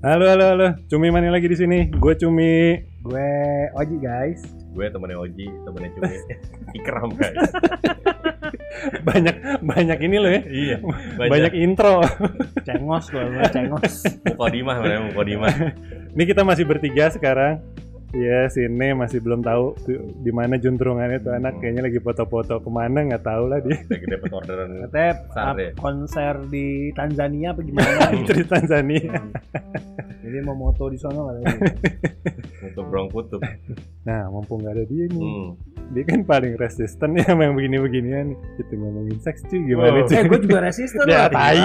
[0.00, 1.92] Halo halo halo, Cumi mana lagi di sini?
[1.92, 2.72] Gue Cumi.
[3.04, 3.28] Gue
[3.76, 4.40] Oji guys.
[4.72, 6.16] Gue temennya Oji, temennya Cumi.
[6.80, 7.52] Ikram guys.
[9.08, 10.40] banyak banyak ini loh ya.
[10.48, 10.76] iya.
[11.20, 12.00] Banyak, intro.
[12.64, 14.08] Cengos gue, cengos.
[14.24, 15.52] Mukodimah namanya Mukodimah.
[16.16, 17.60] Ini kita masih bertiga sekarang.
[18.10, 19.78] Iya, sini masih belum tahu
[20.18, 23.78] di mana juntrungannya tuh anak kayaknya lagi foto-foto ke mana nggak tahu lah dia.
[23.80, 24.68] Lagi dapat orderan.
[24.84, 25.14] Katanya
[25.54, 25.70] deh.
[25.76, 28.10] konser di Tanzania apa gimana?
[28.26, 29.14] Dari Tanzania.
[30.20, 31.54] Jadi mau moto di sana katanya.
[32.60, 33.40] Untuk Brong Kutub.
[34.02, 35.22] Nah, mumpung nggak ada dia nih.
[35.22, 35.50] Hmm.
[35.90, 38.26] Dia kan paling resisten ya sama yang begini-beginian.
[38.56, 40.04] Kita ngomongin seks cuy gimana Oh.
[40.04, 40.14] cuy?
[40.14, 41.30] eh gue juga resisten Ya loh.
[41.30, 41.62] tai.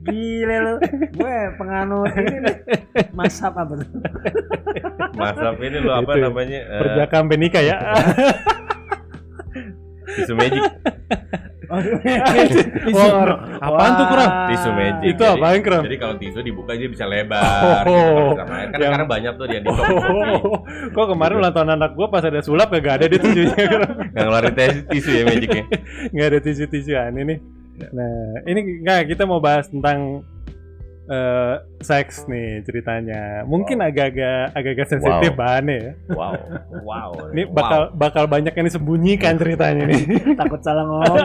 [0.00, 0.74] Gile lu.
[1.12, 2.56] Gue penganut ini nih.
[3.10, 3.88] Masap apa tuh?
[5.12, 6.60] Masap ini lo apa Itu ya, namanya?
[6.62, 7.76] eh, Perjaka sampai nikah ya.
[10.10, 10.62] tisu magic.
[11.70, 11.78] Oh,
[13.62, 14.30] apaan tuh kurang?
[14.48, 15.06] Tisu magic.
[15.06, 15.82] Itu Jadi- apaan, Kram?
[15.84, 17.86] Jadi kalau tisu dibuka dia bisa lebar.
[17.86, 18.34] Oh.
[18.34, 21.90] gitu, sama- kan Yang- sekarang banyak tuh dia di Oh, kok kemarin ulang tahun anak
[21.92, 23.84] gua pas ada sulap ya gak ada dia tujuhnya Yang
[24.18, 25.64] ngeluarin tes- tisu ya magicnya.
[26.10, 27.36] nggak ada tisu-tisuan ini.
[27.88, 28.14] Nah
[28.44, 30.22] ini nggak kita mau bahas tentang
[31.10, 33.42] eh, seks nih ceritanya.
[33.42, 35.40] Mungkin agak-agak agak-agak sensitif Wow.
[35.42, 35.92] bahannya ya.
[36.14, 36.32] Wow.
[36.86, 37.10] Wow.
[37.34, 40.06] Ini bakal bakal banyak yang disembunyikan ceritanya nih.
[40.40, 41.18] Takut salah ngomong.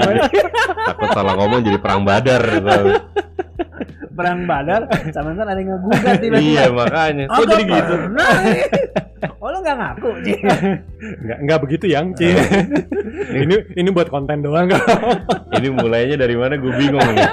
[0.89, 2.42] Takut salah ngomong jadi perang badar.
[4.16, 6.38] Perang badar, sama ntar ada yang ngegugat tiba-tiba.
[6.39, 7.25] iya makanya.
[7.27, 7.94] Kok Agak jadi gitu?
[7.94, 8.31] pernah.
[9.35, 10.33] Oh lo gak ngaku Ci?
[11.19, 12.30] Nggak nggak begitu yang Ci.
[13.36, 14.80] ini ini buat konten doang kok.
[15.52, 17.27] Ini mulainya dari mana gue bingung nih.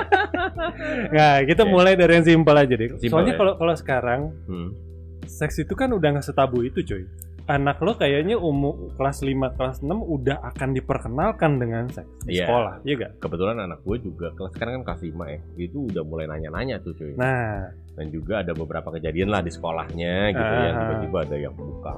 [1.09, 2.91] Nggak, kita mulai dari yang simpel aja deh.
[3.01, 3.39] Soalnya ya.
[3.39, 4.75] kalau kalau sekarang Hmm.
[5.25, 7.05] seks itu kan udah nggak setabu itu cuy
[7.45, 12.47] anak lo kayaknya umur kelas 5 kelas 6 udah akan diperkenalkan dengan seks di Iya.
[12.47, 13.13] sekolah iya gak?
[13.19, 15.41] Kebetulan anak gue juga kelas sekarang kan kelas 5 ya.
[15.57, 17.13] Itu udah mulai nanya-nanya tuh cuy.
[17.15, 20.81] nah Dan juga ada beberapa kejadian lah di sekolahnya gitu yang Ah.
[20.83, 21.95] tiba-tiba ada yang buka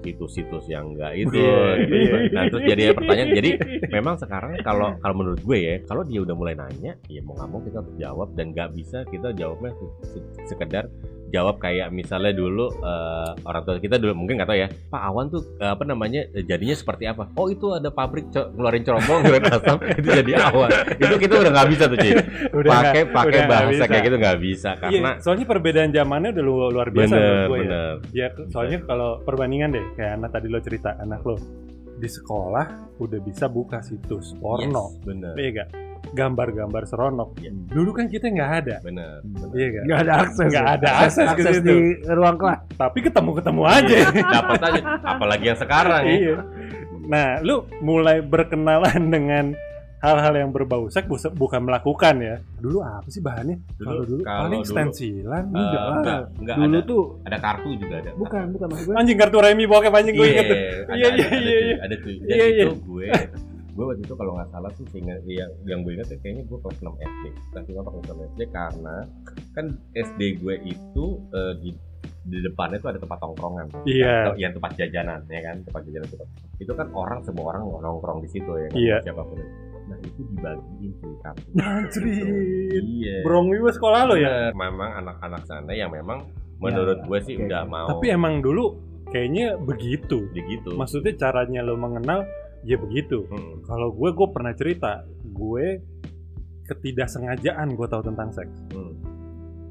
[0.00, 1.94] situs-situs yang enggak itu Iya, gitu.
[1.94, 2.12] iya.
[2.30, 3.50] Nah, terus jadi pertanyaan jadi
[3.90, 7.48] memang sekarang kalau kalau menurut gue ya, kalau dia udah mulai nanya, ya mau nggak
[7.48, 10.88] mau kita harus jawab dan nggak bisa kita jawabnya se- se- sekedar
[11.30, 15.26] jawab kayak misalnya dulu eh, orang tua kita dulu mungkin nggak tahu ya Pak Awan
[15.28, 17.30] tuh eh, apa namanya eh, jadinya seperti apa?
[17.34, 20.70] Oh itu ada pabrik co- ngeluarin cerobong ngeluarin asap itu jadi Awan.
[20.96, 21.98] Itu kita udah nggak bisa tuh
[22.60, 26.70] udah pakai pakai bahasa kayak gitu nggak bisa Iya, karena soalnya perbedaan zamannya udah lu-
[26.70, 27.62] luar biasa bener gue ya.
[27.62, 27.92] bener.
[28.10, 31.36] Ya, soalnya kalau perbandingan deh kayak anak tadi lo cerita anak lo
[31.94, 34.90] di sekolah udah bisa buka situs porno.
[34.90, 35.34] Yes, bener.
[35.34, 35.68] Iya gak?
[36.10, 37.50] Gambar-gambar seronok Iya.
[37.70, 39.20] dulu kan kita nggak ada bener
[39.52, 39.84] iya gak?
[39.84, 40.48] Gak ada akses.
[40.48, 40.74] Nggak ya?
[40.74, 41.68] ada akses ke akses situ.
[41.68, 41.78] di
[42.08, 42.58] ruang kelas.
[42.74, 46.36] tapi ketemu-ketemu aja dapat aja apalagi yang sekarang ya iya.
[47.00, 49.50] Nah, lu mulai berkenalan dengan
[49.98, 52.36] hal-hal yang berbau seks bukan melakukan ya.
[52.56, 53.58] Dulu apa sih bahannya?
[53.76, 55.44] Kalau dulu kalau paling dulu, stensilan.
[55.44, 58.94] eh, Enggak enggak, enggak Dulu ada tuh ada kartu juga ada bukan bukan maksud gue.
[58.94, 60.46] Anjing kartu remi bokep anjing gue iya inget.
[60.46, 61.76] Iya, ada, iya, ada, iya, tuh, iya.
[61.82, 62.64] ada tuh dan Iya, iya.
[62.64, 63.06] itu gue
[63.70, 66.58] gue waktu itu kalau nggak salah tuh seingat yang yang gue ingat ya, kayaknya gue
[66.58, 68.96] kelas 6 SD kelas 5 atau kelas 6 SD karena
[69.50, 71.70] kan SD gue itu eh, di
[72.20, 74.36] di depannya tuh ada tempat tongkrongan Iya.
[74.36, 76.16] yang tempat jajanan ya kan tempat jajanan itu
[76.58, 78.96] itu kan orang semua orang nongkrong di situ ya kan Iya.
[79.02, 79.38] siapa pun
[79.88, 81.48] nah itu dibagiin cuy kartu
[82.70, 84.52] iya Brong wiwa sekolah lo ya.
[84.52, 87.70] Memang anak-anak sana yang memang menurut Ya, gue sih oke, udah oke.
[87.70, 88.64] mau Tapi emang dulu
[89.08, 90.28] kayaknya begitu.
[90.30, 92.22] ya gitu Maksudnya caranya lo mengenal
[92.64, 93.24] ya begitu.
[93.28, 93.64] Hmm.
[93.64, 95.66] Kalau gue gue pernah cerita, gue
[96.68, 98.56] ketidaksengajaan gue tahu tentang seks.
[98.70, 98.94] Hmm.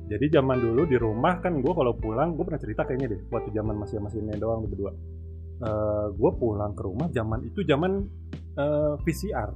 [0.10, 3.54] Jadi zaman dulu di rumah kan gue kalau pulang gue pernah cerita kayaknya deh waktu
[3.54, 4.92] zaman masih masih ini doang berdua.
[5.60, 8.10] Eh gue pulang ke rumah zaman itu zaman
[8.58, 9.50] eh, VCR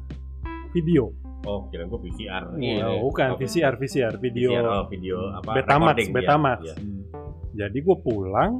[0.72, 1.10] video.
[1.44, 2.56] Oh, kira gue VCR.
[2.56, 4.56] Oh, bukan Oh, VCR VCR video.
[4.56, 5.52] VCR, oh, video apa?
[5.60, 6.60] Betamax, recording, Betamax.
[6.64, 6.76] Iya.
[7.54, 8.52] Jadi gue pulang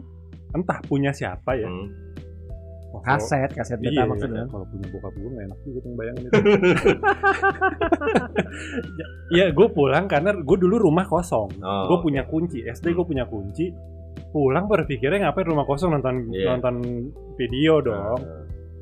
[0.52, 1.70] entah punya siapa ya.
[1.72, 2.03] Hmm.
[3.04, 4.44] Kaset, kaset Iya, beta maksudnya.
[4.48, 6.40] kalau punya bokap gue enak juga tuh bayangin itu.
[9.34, 11.50] ya, gue pulang karena gue dulu rumah kosong.
[11.60, 13.70] Oh, gue punya kunci SD gue punya kunci.
[14.30, 16.56] Pulang berpikirnya ngapain rumah kosong nonton Iya.
[16.56, 16.76] nonton
[17.36, 18.20] video Nah, dong.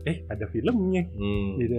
[0.03, 1.03] Eh ada filmnya.
[1.11, 1.49] Hmm.
[1.57, 1.75] Gitu.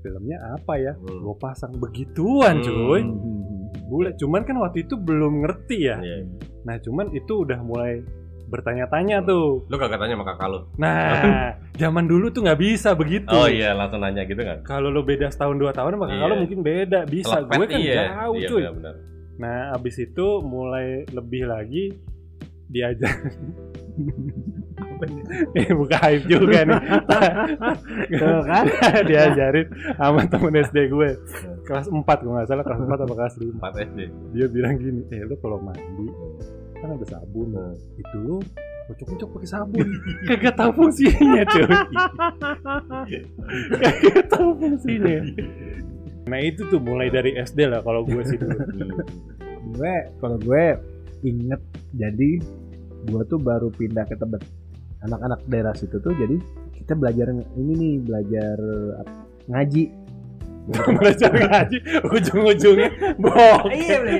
[0.00, 0.92] Filmnya apa ya?
[0.94, 1.20] Hmm.
[1.22, 3.00] Gue pasang begituan cuy.
[3.00, 3.42] Hmm.
[3.84, 4.10] Bule.
[4.16, 5.96] Cuman kan waktu itu belum ngerti ya.
[6.00, 6.16] Iya.
[6.64, 8.00] Nah cuman itu udah mulai
[8.44, 9.64] bertanya-tanya tuh.
[9.68, 10.60] Lu kagak tanya sama kakak lu?
[10.76, 13.26] Nah zaman dulu tuh nggak bisa begitu.
[13.28, 14.62] Oh iya, langsung nanya gitu kan?
[14.62, 16.30] kalau lo beda setahun dua tahun sama kakak Iya.
[16.30, 17.94] lo mungkin beda bisa Telepet, gue kan iya.
[18.14, 18.94] jauh iya, cuy benar-benar.
[19.34, 21.84] nah abis itu mulai lebih lagi
[22.66, 23.10] diajar
[25.54, 26.80] eh buka hype juga nih
[28.14, 28.64] Tuh kan?
[29.10, 31.10] diajarin sama temen SD gue
[31.62, 34.00] kelas 4 gue nggak salah kelas 4 apa kelas 5 Empat SD.
[34.32, 36.06] dia bilang gini eh lo kalau mandi
[36.74, 37.74] kan ada sabun Hmm.
[37.96, 38.36] itu lu
[38.84, 39.88] kocok-kocok pakai sabun.
[40.28, 41.66] Kagak tahu fungsinya cuy.
[43.80, 45.18] Kagak tahu fungsinya.
[46.24, 48.56] Nah itu tuh mulai dari SD lah kalau gue sih dulu.
[49.76, 50.64] Gue kalau gue
[51.24, 51.60] inget
[51.96, 52.30] jadi
[53.04, 54.44] gue tuh baru pindah ke Tebet.
[55.04, 56.36] Anak-anak daerah situ tuh jadi
[56.76, 58.56] kita belajar ini nih belajar
[59.48, 60.03] ngaji
[60.72, 61.78] belajar ngaji
[62.08, 62.88] ujung-ujungnya
[63.20, 63.68] bohong.
[63.68, 64.18] Iya jadi,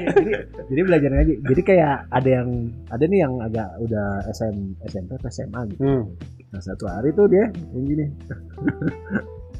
[0.68, 1.34] jadi belajar ngaji.
[1.40, 2.48] Jadi kayak ada yang
[2.92, 5.80] ada nih yang agak udah SM, SMP atau SMA gitu.
[5.80, 6.04] Hmm.
[6.52, 8.06] nah satu hari tuh dia yang gini.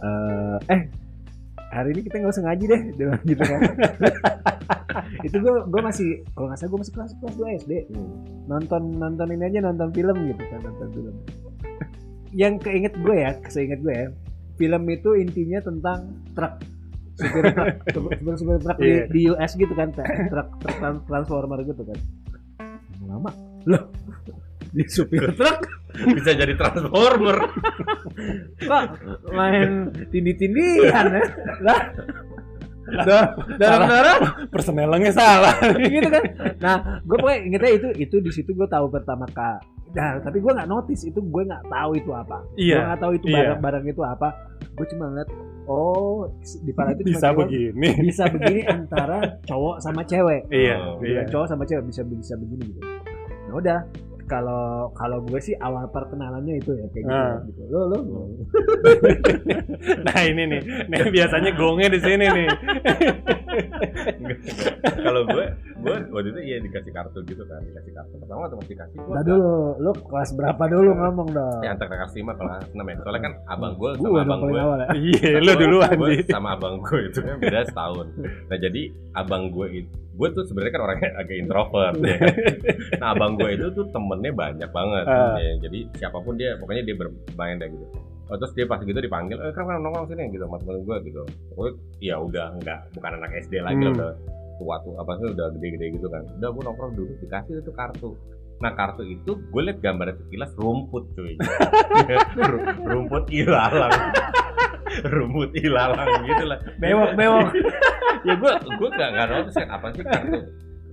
[0.04, 0.81] Eh, eh
[1.72, 2.82] hari ini kita nggak usah ngaji deh.
[2.92, 3.60] Bilang gitu kan.
[5.26, 7.72] Itu gue gue masih kalau nggak salah gue masih kelas kelas 2 SD
[8.44, 11.14] nonton nonton ini aja nonton film gitu kan nonton film.
[12.36, 14.06] Yang keinget gue ya seinget gue ya
[14.60, 16.00] film itu intinya tentang
[16.36, 16.74] truk
[17.14, 19.02] supir truk supir supir truk di, Iya.
[19.06, 21.99] di US gitu kan truk truk tran- transformer gitu kan.
[23.05, 23.31] Lama.
[23.64, 23.82] Loh
[24.75, 25.58] di supir truk
[26.11, 27.38] bisa jadi transformer.
[28.61, 28.82] Kok
[29.31, 29.70] main
[30.11, 31.22] tindih-tindihan ya?
[31.62, 31.81] Lah
[32.84, 35.56] Da- darah-darah personelnya salah.
[35.78, 36.20] Gitu kan?
[36.60, 39.64] Nah gue pokoknya ingetnya itu itu di situ gue tahu pertama kak
[39.94, 42.43] nah tapi gue nggak notice itu gue nggak tahu itu apa.
[42.58, 43.37] Iya, gue nggak tahu itu iya.
[43.38, 44.28] barang-barang itu apa.
[44.75, 45.31] Gue cuma ngeliat
[45.66, 46.28] oh
[46.64, 47.88] di pala itu cuma bisa bilang, begini.
[48.05, 50.43] Bisa begini antara cowok sama cewek.
[50.49, 51.22] Iya Oh, iya.
[51.28, 52.81] cowok sama cewek bisa bisa begini gitu.
[53.49, 53.78] Nah udah
[54.25, 57.43] kalau kalau gue sih awal perkenalannya itu ya kayak gitu, Ah.
[57.43, 57.62] gitu.
[57.67, 57.99] lo lo
[60.06, 60.61] nah ini nih.
[60.87, 62.47] Nih biasanya gongnya di sini nih.
[64.97, 65.44] Kalau gue
[65.76, 68.15] gue waktu itu iya dikasih kartu gitu kan dikasih kartu.
[68.17, 71.61] Pertama waktu masih kasih gue dulu, lu kelas berapa dulu ngomong dong?
[71.61, 72.94] ya antara kelas lima kelas enam ya.
[73.00, 74.65] Soalnya kan abang gue Gua sama dong abang gue ya.
[74.97, 78.06] iya lu duluan sih sama abang gue itu kan beda setahun.
[78.49, 78.81] Nah jadi
[79.15, 82.34] abang gue itu gue tuh sebenarnya kan orangnya agak introvert ya kan?
[83.00, 85.34] nah abang gue itu tuh temennya banyak banget Ah.
[85.37, 87.87] ya, jadi siapa pun dia pokoknya dia bermain deh gitu
[88.25, 90.96] Oh, terus dia pas gitu dipanggil, eh kan kan nongkrong sini gitu sama temen gue
[91.05, 91.20] gitu.
[91.52, 93.93] Pokoknya ya udah nggak bukan anak SD lagi Hmm.
[93.93, 94.11] udah
[94.56, 96.25] tua tuh apa sih udah gede-gede gitu kan.
[96.32, 98.17] Udah gue nongkrong dulu dikasih itu kartu.
[98.64, 101.37] Nah kartu itu gue liat gambarnya sekilas rumput cuy.
[102.49, 103.93] Ru- rumput ilalang.
[105.12, 106.58] rumput ilalang gitu lah.
[106.81, 107.52] Bewok, bewok.
[108.26, 110.38] ya gue gue gak nggak kan apa sih kartu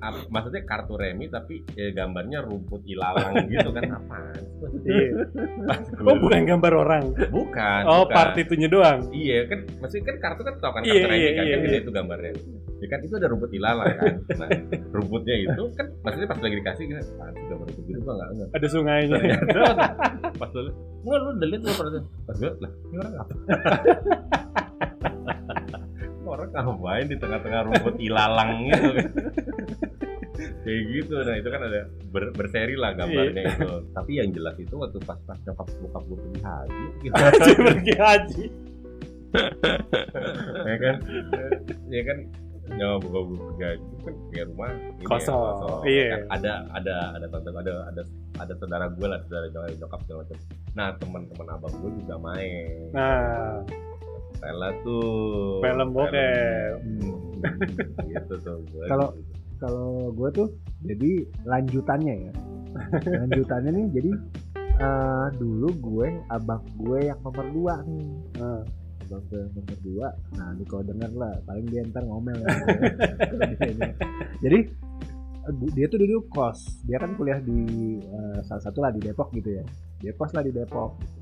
[0.01, 4.41] ap- maksudnya kartu remi tapi ya, gambarnya rumput ilalang gitu kan apaan
[4.81, 4.89] sih?
[4.89, 5.09] iya.
[6.01, 7.03] Oh bukan gambar orang?
[7.29, 8.13] Bukan oh bukan.
[8.13, 9.05] part itunya doang?
[9.13, 11.63] Iya kan maksudnya kan kartu kan tau kan Iya, kartu remi iya, kan, iya, kan
[11.63, 11.81] gede iya.
[11.85, 12.31] itu gambarnya.
[12.81, 14.13] Ya kan itu ada rumput ilalang kan.
[14.41, 14.49] Nah
[14.89, 18.49] rumputnya itu kan maksudnya pas lagi dikasih gitu ah gambar rumput gitu gua nggak nggak
[18.57, 19.17] ada sungainya.
[19.45, 19.85] Ternyata
[20.41, 20.75] pas lu liat,
[21.05, 21.87] nggak lu delete lu pas
[22.41, 23.33] gue lah ini orang apa
[26.53, 28.89] ngapain di tengah-tengah rumput ilalang gitu.
[28.95, 29.07] Kan
[30.61, 31.13] kayak gitu.
[31.21, 33.53] Nah itu kan ada ber, berseri lah gambarnya Iya.
[33.57, 33.71] itu.
[33.93, 36.83] Tapi yang jelas itu waktu pas pas nyokap bokap gue pergi haji.
[37.01, 38.45] Gitu haji pergi haji.
[40.65, 40.95] Ya kan?
[41.89, 42.17] Ya kan?
[43.01, 46.05] Bokap gue pergi haji itu kan punya rumah ini ya, Kosong, iya.
[46.09, 46.21] Kan?
[46.39, 48.01] Ada ada ada tante ada ada
[48.39, 50.37] ada saudara gue lah saudara nyokap segala macam
[50.71, 52.89] nah teman-teman abang gue juga main.
[52.95, 53.59] Nah
[54.41, 56.73] Rela tuh Film bokep.
[56.81, 57.13] Hmm,
[58.09, 58.57] gitu tuh
[58.89, 59.29] Kalau- gitu.
[59.61, 60.47] Kalau gue tuh
[60.81, 62.33] jadi lanjutannya ya.
[63.21, 64.11] Lanjutannya nih jadi
[64.81, 68.09] eh, dulu gue abang gue yang nomor dua nih.
[68.41, 68.65] nah.
[69.05, 70.07] Abang gue yang nomor dua.
[70.33, 72.41] Nah, lu kalau denger lah, paling dia ntar ngomel.
[72.41, 72.49] ya.
[74.49, 74.59] jadi
[75.77, 76.81] dia tuh dulu kos.
[76.89, 77.61] Dia kan kuliah di
[78.01, 79.63] eh, salah satu lah di Depok gitu ya.
[80.01, 81.20] Dia kos lah di Depok.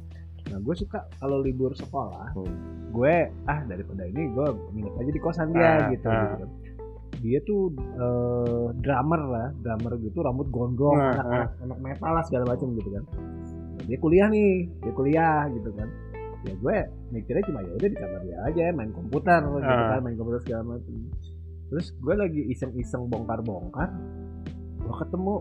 [0.50, 2.54] Nah, gue suka kalau libur sekolah, Hmm.
[2.90, 3.16] gue
[3.46, 6.22] ah daripada ini gue nginep aja di kosan dia Ah, gitu, ah.
[6.34, 6.46] gitu.
[7.20, 12.24] Dia tuh eh, drummer lah, drummer gitu, rambut gondrong, Ah, anak, anak, anak metal lah
[12.24, 13.04] segala macam gitu kan.
[13.76, 15.90] Nah, dia kuliah nih, dia kuliah gitu kan.
[16.40, 16.76] Ya gue
[17.12, 19.90] mikirnya cuma ya udah di kamar dia aja main komputer gitu Ah.
[19.92, 20.94] kan, main komputer segala macam.
[21.70, 23.90] Terus gue lagi iseng-iseng bongkar-bongkar,
[24.80, 25.36] gue ketemu.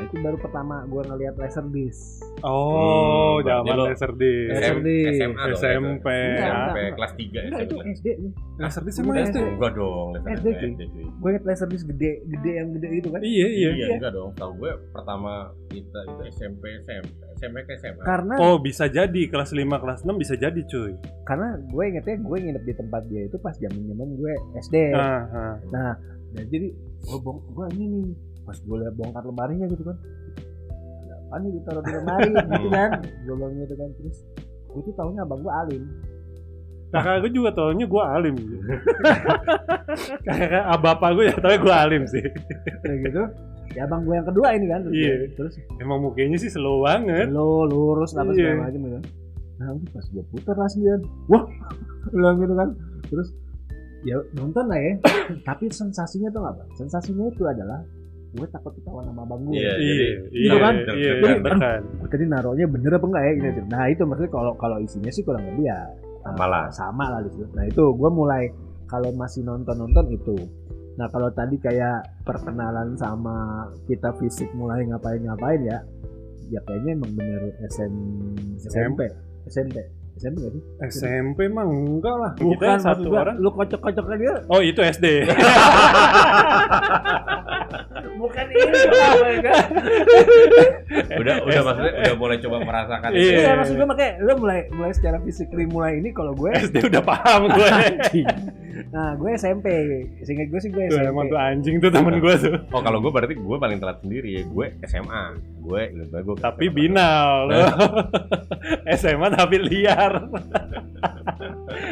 [0.00, 2.24] Nah itu baru pertama gue ngeliat laser disc.
[2.40, 5.12] oh Hmm, zaman Laserdisc Laser SM, disc.
[5.12, 6.08] SMA SMP SMP
[6.40, 6.92] enggak.
[6.96, 8.32] kelas 3 Enggak itu SMP SD nih.
[8.56, 9.38] Laserdisc Udah emang SD.
[9.44, 10.46] Enggak dong SD.
[11.20, 13.20] Gue ngeliat laser disc gede, gede yang gede itu kan.
[13.20, 14.30] iya iya Iya, enggak dong.
[14.40, 15.32] Tahu gue pertama
[15.68, 18.02] kita itu SMP SMP SMP ke SMA.
[18.08, 20.96] Karena oh bisa jadi kelas 5 kelas 6 bisa jadi cuy
[21.28, 24.32] karena gue ingetnya gue nginep di tempat dia itu pas zaman zaman gue
[24.64, 24.76] SD.
[24.90, 25.54] ah, ah.
[25.70, 25.92] Nah,
[26.34, 26.74] nah, jadi
[27.06, 28.06] gue bong, gue ini nih
[28.50, 29.94] pas gue liat bongkar lemarinya gitu kan.
[31.00, 32.90] Ada apa nih ditaruh di lemari gitu kan?
[33.22, 34.16] Gue bilang gitu kan terus
[34.66, 35.82] gue tuh taunya abang gue alim.
[36.90, 38.34] Nah, kakak gue juga taunya gue alim
[40.26, 42.18] Kakak ah, bapak gue ya tapi gue alim sih
[42.82, 43.22] Kayak gitu.
[43.78, 45.14] ya abang gue yang kedua ini kan terus, Iya.
[45.38, 47.30] terus Emang mukanya sih slow banget.
[47.30, 48.58] lo lurus apa Iya.
[48.58, 48.98] segala macam gitu
[49.60, 50.94] nah udah pas gue putar lah dia
[51.28, 51.44] wah
[52.10, 52.68] bilang gitu kan
[53.06, 53.28] terus
[54.02, 54.92] ya nonton lah ya
[55.48, 57.86] tapi sensasinya tuh apa sensasinya itu adalah
[58.30, 59.72] gue takut ketahuan sama abang gue Iya.
[59.74, 60.74] Iya, Jadi, iya, kan?
[60.94, 61.80] iya, Jadi, tekan.
[61.98, 65.22] gue tadi naruhnya bener apa enggak ya gitu nah itu maksudnya kalau kalau isinya sih
[65.22, 65.80] kurang lebih ya
[66.20, 66.64] Sama lah.
[66.70, 68.42] sama lah di situ nah itu gue mulai
[68.86, 70.36] kalau masih nonton nonton itu
[70.92, 73.36] nah kalau tadi kayak perkenalan sama
[73.84, 75.78] kita fisik mulai ngapain ngapain ya
[76.46, 77.94] ya kayaknya emang bener SM,
[78.60, 79.06] SMP
[79.46, 79.78] SMP
[80.12, 80.44] SMP
[80.76, 82.32] gak sih SMP mah enggak lah.
[82.36, 83.38] bukan satu orang.
[83.38, 85.06] lu kocok-kocoknya dia Oh itu SD.
[88.20, 88.70] bukan ini
[89.48, 89.68] kan
[91.20, 93.20] udah udah maksudnya udah mulai coba merasakan Iya.
[93.20, 93.40] itu.
[93.40, 97.02] iya maksud gue makanya lu mulai mulai secara fisik mulai ini kalau gue SD udah
[97.02, 97.68] paham gue.
[98.94, 99.66] nah gue SMP
[100.24, 102.54] seingat gue sih gue tuh SMP emang tuh anjing tuh temen gue tuh.
[102.70, 104.42] Oh kalau gue berarti gue paling telat sendiri ya.
[104.46, 105.24] Gue SMA.
[105.60, 106.36] Gue gue.
[106.40, 107.50] Tapi binal.
[108.94, 110.12] SMA tapi liar.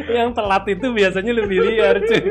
[0.08, 2.23] Yang telat itu biasanya lebih liar cuy.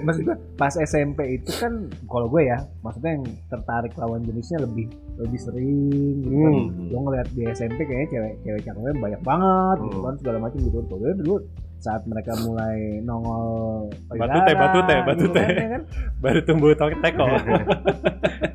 [0.00, 1.72] Maksud gue pas SMP itu kan
[2.04, 4.86] kalau gue ya maksudnya yang tertarik lawan jenisnya lebih
[5.16, 5.78] lebih sering
[6.20, 6.88] gitu kan Hmm.
[6.88, 10.04] lo ngeliat di SMP kayaknya cewek cewek cakepnya banyak banget gitu Hmm.
[10.04, 11.34] kan segala macam gitu tuh Gue dulu
[11.78, 15.46] saat mereka mulai nongol Batu teh, batu teh, batu gitu teh.
[15.46, 15.82] kan, ya kan?
[16.22, 17.26] Baru tumbuh tok teko.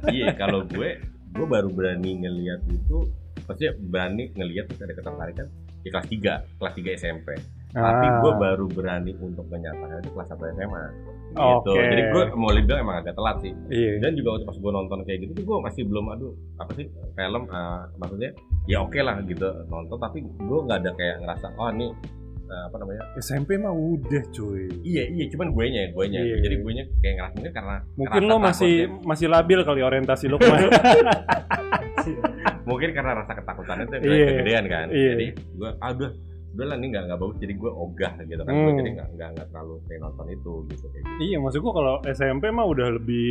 [0.05, 0.89] Iya kalau gue
[1.33, 2.97] gue baru berani ngelihat itu
[3.43, 5.47] maksudnya berani ngelihat terus ada ketertarikan
[5.81, 7.27] di kelas 3 kelas 3 SMP
[7.74, 8.22] tapi Ah.
[8.22, 10.84] gue baru berani untuk menyatakan itu kelas 1 SMA
[11.34, 11.82] gitu Oke.
[11.84, 13.98] jadi gue mau bilang emang agak telat sih Iya.
[14.00, 16.86] dan juga waktu pas gue nonton kayak gitu tuh gue masih belum aduh apa sih
[17.12, 18.30] film eh, maksudnya
[18.63, 21.88] ya oke lah gitu nonton tapi gue nggak ada kayak ngerasa oh ini
[22.44, 24.70] eh, apa namanya SMP mah udah cuy.
[24.84, 26.36] iya iya cuman gue nya gue nya Iya.
[26.39, 29.08] jadi gue nya kayak ngerasa mungkin karena Mungkin lo masih takutnya.
[29.10, 30.70] masih labil kali orientasi lo kemarin.
[32.63, 34.25] mungkin karena rasa ketakutannya itu Iya.
[34.30, 35.12] kegedean kan Iya.
[35.12, 35.92] jadi gue ah
[36.53, 38.77] udah lah ini nggak nggak bagus jadi gue ogah gitu kan gue Hmm.
[38.77, 41.17] jadi nggak nggak nggak terlalu sering nonton itu gitu kayak gitu.
[41.19, 43.27] iya, maksud gua kalau SMP mah udah lebih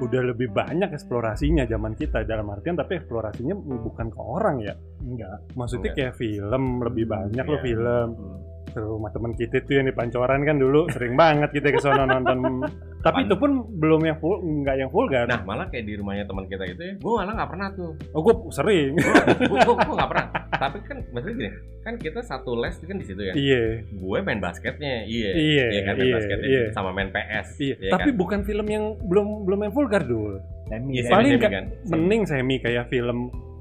[0.00, 5.44] udah lebih banyak eksplorasinya zaman kita dalam artian tapi eksplorasinya bukan ke orang ya enggak
[5.52, 5.96] maksudnya Enggak.
[6.02, 7.62] kayak film lebih banyak lo Iya.
[7.62, 8.38] film Hmm.
[8.70, 12.06] Ke rumah teman kita tuh yang di Pancoran kan dulu sering banget kita ke sono
[12.06, 12.62] nonton.
[13.00, 16.44] Tapi itu pun belum yang full nggak yang vulgar nah malah kayak di rumahnya teman
[16.46, 17.90] kita itu ya gue malah nggak pernah tuh.
[18.14, 18.92] Oh gue sering.
[19.40, 20.26] Gue gue nggak pernah.
[20.60, 21.50] Tapi kan maksudnya gini
[21.80, 23.32] kan kita satu les kan di situ ya.
[23.32, 23.64] Iya.
[23.88, 25.30] Gue main basketnya iya.
[25.32, 26.48] Iya, kan main iya, basketnya.
[26.48, 26.62] iya.
[26.76, 27.74] sama main PS iya.
[27.80, 28.18] iya tapi kan?
[28.20, 30.36] bukan film yang belum belum yang vulgar dulu?
[30.70, 31.10] Semi Iya, ya.
[31.10, 31.64] paling semi-semi ka- kan.
[31.90, 33.18] mending semi kayak film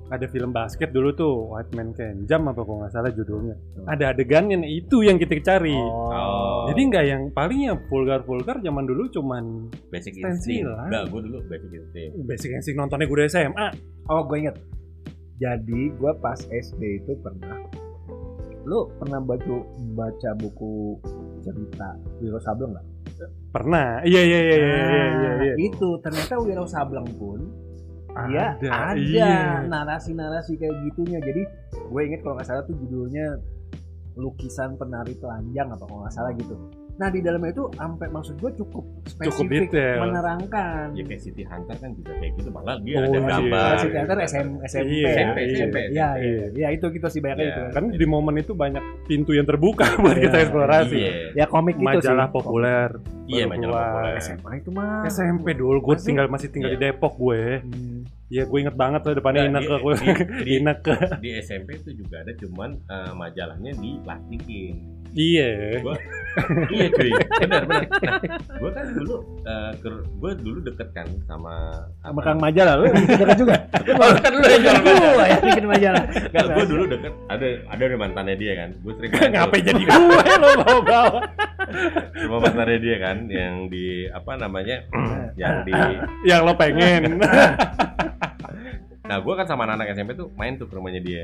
[0.10, 3.56] ada film basket dulu tuh White Man Can Jump apa kalau nggak salah judulnya.
[3.86, 5.78] Ada adegannya nah, itu yang kita cari.
[5.78, 6.66] Oh.
[6.70, 10.66] jadi nggak yang paling yang vulgar vulgar zaman dulu cuman basic instinct.
[10.66, 12.14] Enggak gue dulu basic instinct.
[12.26, 13.68] Basic yang sih nontonnya gue udah SMA
[14.10, 14.56] oh gue inget
[15.40, 17.62] jadi gue pas SD itu pernah
[18.68, 19.56] lu pernah baca
[19.96, 21.00] baca buku
[21.42, 22.88] cerita Wiro Sableng nggak?
[23.50, 24.00] pernah.
[24.06, 25.54] Iya iya iya iya iya iya, iya.
[25.60, 27.40] itu ternyata Wiro Sableng pun
[28.26, 29.64] dia Ada, ada iya.
[29.64, 33.38] narasi-narasi kayak gitunya jadi gue inget kalau nggak salah tuh judulnya
[34.16, 36.56] lukisan penari telanjang apa kalau nggak salah gitu
[36.94, 40.04] nah di dalamnya itu sampai maksud gue cukup spesifik detail.
[40.04, 43.24] menerangkan ya kayak City Hunter kan juga kayak gitu malah dia Oh, ada iya.
[43.30, 45.16] gambar si teater SM, SMP Iya, ya.
[45.16, 45.78] SMP, SMP, Iya, SMP.
[45.88, 46.08] iya,
[46.52, 47.48] iya, itu gitu sih banyak Iya.
[47.48, 47.62] itu.
[47.72, 51.80] kan di momen itu banyak pintu yang terbuka buat Iya, kita eksplorasi iya Ya komik
[51.80, 52.36] itu majalah sih.
[52.36, 52.90] populer
[53.26, 55.00] iya majalah populer SMA itu mah.
[55.08, 56.04] SMP dulu gue Masih?
[56.04, 56.76] tinggal masih tinggal Iya.
[56.76, 57.89] di Depok gue Hmm.
[58.30, 60.08] Ya gue inget banget tuh depannya Nggak, Ineke di- gue di-
[60.46, 60.94] di- Ineke
[61.26, 64.76] di SMP itu juga ada cuman eh, majalahnya diplastikin
[65.12, 65.82] iya.
[66.70, 67.10] Iya cuy.
[67.42, 67.84] Benar benar.
[67.90, 68.22] Nah,
[68.62, 71.74] gue kan dulu eh, ke- gue dulu deket kan sama
[72.06, 73.58] Sama Kang Majalah lu dekat juga.
[73.98, 74.82] oh, kan lu yang majalah.
[74.86, 76.04] Gua ya bikin majalah.
[76.06, 78.70] Enggak, gue dulu deket ada ada mantannya dia kan.
[78.86, 81.20] Gue sering ngapain jadi gue lo bawa bawa
[82.16, 84.84] sama mantannya dia kan yang di apa namanya
[85.42, 85.74] yang di
[86.26, 87.22] yang lo pengen
[89.10, 91.24] nah gue kan sama anak-anak SMP tuh main tuh ke rumahnya dia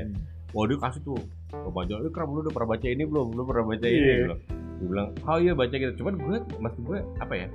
[0.54, 1.20] Wah dia kasih tuh
[1.52, 3.28] oh, majalah, lu keren lu udah pernah baca ini belum?
[3.36, 4.16] Lu pernah baca ini Iya.
[4.24, 4.38] belum?
[4.80, 5.92] Gue bilang, oh iya baca gitu.
[6.00, 7.46] Cuman gue, maksud gue apa ya?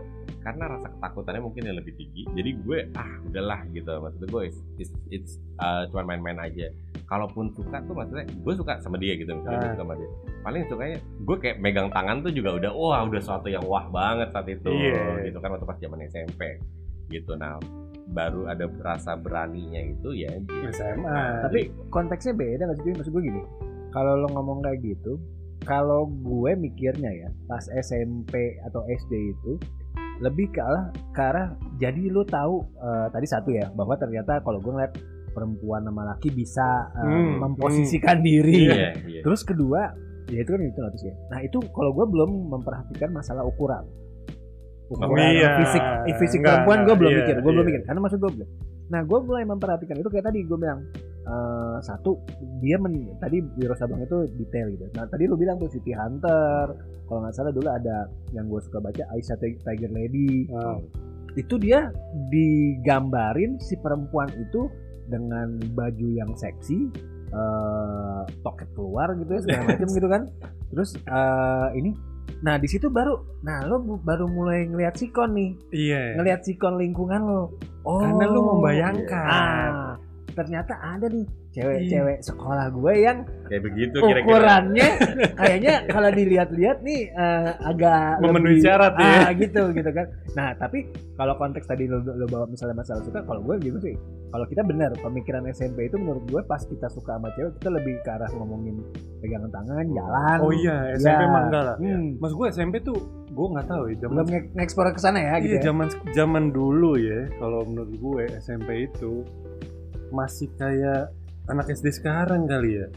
[0.42, 2.26] Karena rasa ketakutannya mungkin yang lebih tinggi.
[2.34, 3.94] Jadi gue, ah udahlah gitu.
[3.94, 5.32] Maksud gue, it's, it's, it's,
[5.62, 6.74] uh, cuman main-main aja.
[7.06, 9.30] Kalaupun suka tuh maksudnya, gue suka sama dia gitu.
[9.38, 9.74] Misalnya gue Ah.
[9.74, 10.10] suka sama dia.
[10.42, 14.34] Paling sukanya, gue kayak megang tangan tuh juga udah, wah udah suatu yang wah banget
[14.34, 14.70] saat itu.
[14.74, 15.30] Iya.
[15.30, 16.42] Gitu kan waktu pas zaman SMP.
[17.14, 17.32] Gitu.
[17.38, 17.62] Nah,
[18.12, 22.92] baru ada rasa beraninya itu ya di SMA Tapi konteksnya beda nggak sih?
[22.98, 23.42] Maksud gue gini.
[23.94, 25.16] Kalau lo ngomong kayak gitu,
[25.62, 29.62] kalau gue mikirnya ya pas SMP atau SD itu
[30.22, 34.62] lebih ke arah ke arah jadi lu tahu eh, tadi satu ya bahwa ternyata kalau
[34.62, 34.94] gue ngeliat
[35.34, 39.22] perempuan sama laki bisa eh, Hmm, memposisikan diri Iya, iya.
[39.26, 39.92] terus kedua
[40.30, 43.84] ya itu kan itu notice ya nah itu kalau gue belum memperhatikan masalah ukuran
[44.88, 45.50] ukuran Iya.
[45.64, 47.70] fisik eh, fisik Enggak, perempuan gue belum iya, mikir gue belum iya.
[47.74, 48.50] mikir karena maksud gue belum
[48.92, 50.80] nah gue mulai memperhatikan itu kayak tadi gue bilang
[51.22, 52.18] eh, satu
[52.60, 54.86] dia men, tadi Wiro Sabang itu detail gitu.
[54.94, 56.74] Nah tadi lu bilang tuh City Hunter.
[57.06, 60.48] Kalau nggak salah dulu ada yang gue suka baca Aisyah Ti- Tiger Lady.
[60.50, 60.80] Ah,
[61.36, 61.92] itu dia
[62.28, 64.68] digambarin si perempuan itu
[65.08, 66.88] dengan baju yang seksi
[67.32, 70.24] eh toket keluar gitu ya segala macam gitu kan.
[70.72, 71.92] Terus eh, ini
[72.42, 75.52] nah di situ baru nah lo baru mulai ngelihat sikon nih.
[75.72, 76.16] Iya.
[76.16, 77.44] ngelihat sikon lingkungan lo.
[77.84, 79.28] Oh Karena lu membayangkan.
[79.28, 79.92] ah,
[80.32, 84.24] ternyata ada nih cewek-cewek sekolah gue yang Kayak begitu kira-kira.
[84.26, 84.88] ukurannya
[85.34, 89.12] kayaknya kalau dilihat-lihat nih eh, agak Memenuhi lebih- syarat ya.
[89.22, 93.20] ah, gitu gitu kan nah tapi kalau konteks tadi lo, lo bawa misalnya masalah suka
[93.22, 93.96] kalau gue gitu sih
[94.28, 98.00] kalau kita benar pemikiran SMP itu menurut gue pas kita suka sama cewek kita lebih
[98.00, 98.80] ke arah ngomongin
[99.20, 101.28] pegangan tangan jalan Oh iya, SMP Ya.
[101.28, 101.76] mah enggak lah.
[101.78, 102.16] Hmm.
[102.18, 102.96] Mas gue SMP tuh
[103.28, 105.64] gue nggak tahu ya zaman belum nge- nge-explore ke sana ya gitu Iya ya.
[105.66, 109.28] zaman zaman dulu ya kalau menurut gue SMP itu
[110.12, 111.10] masih kayak
[111.48, 112.88] anak SD sekarang kali ya.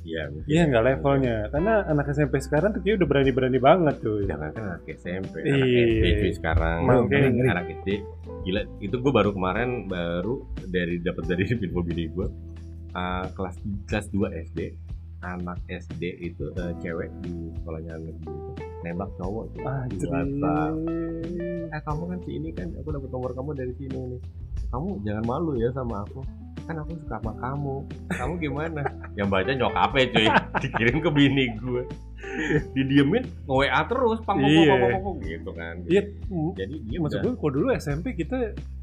[0.00, 0.48] Iya, mungkin.
[0.48, 4.24] Iya nggak levelnya karena anak SMP sekarang tuh kayak udah berani-berani banget tuh.
[4.24, 5.84] Jangan kan anak SMP, anak Iya.
[5.84, 6.78] SD cuy sekarang.
[6.82, 7.42] Makanya.
[7.52, 7.88] Anak- SD.
[8.40, 12.26] Gila, itu gue baru kemarin baru dari dapat dari info bini gue
[12.90, 14.60] uh, kelas kelas 2 SD
[15.20, 20.72] anak SD itu uh, cewek di sekolahnya negeri itu nembak cowok tuh Ah, di WhatsApp.
[21.70, 24.20] Eh kamu kan si ini kan aku dapat nomor kamu dari sini nih.
[24.70, 26.20] Kamu jangan malu ya sama aku.
[26.66, 27.76] Kan aku suka sama kamu.
[28.14, 28.82] Kamu gimana?
[29.14, 30.26] Yang baca nyokapnya cuy.
[30.62, 31.82] Dikirim ke bini gue
[32.72, 34.70] didiemin nge WA terus pang pang, Iya.
[34.70, 38.38] pang, pang, pang, gitu kan Iya, mm, jadi dia maksud gue kalau dulu SMP kita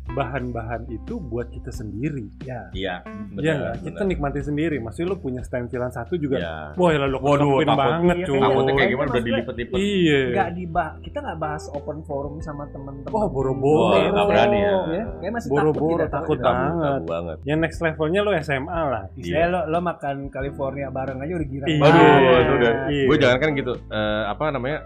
[0.08, 2.32] bahan-bahan itu buat kita sendiri.
[2.42, 3.04] ya iya
[3.36, 3.76] Iya nggak?
[3.84, 4.80] Kita nikmati sendiri.
[4.80, 6.40] Maksudnya lu punya stensilan satu juga.
[6.40, 6.56] Iya.
[6.74, 7.76] Wah, lalu Waduh, takut.
[7.76, 8.32] banget Iya, cuy.
[8.32, 10.20] takutnya takutnya kayak gimana udah dilipet-lipet Iya.
[10.32, 14.00] nggak dibah kita nggak bahas open forum sama temen-temen Wah, boro-boro.
[14.00, 14.72] Nggak berani ya.
[14.88, 17.38] ya kayak masih Boro-boro, takut, takut tidak, banget.
[17.44, 19.04] Yang next levelnya lu SMA lah.
[19.14, 21.82] Saya lo, lo makan California bareng aja udah girang Iya.
[21.84, 22.40] Waduh, banget.
[22.40, 22.74] itu udah.
[22.88, 23.04] Iya.
[23.04, 23.74] Gue jangan kan gitu.
[23.88, 24.80] eh, apa namanya?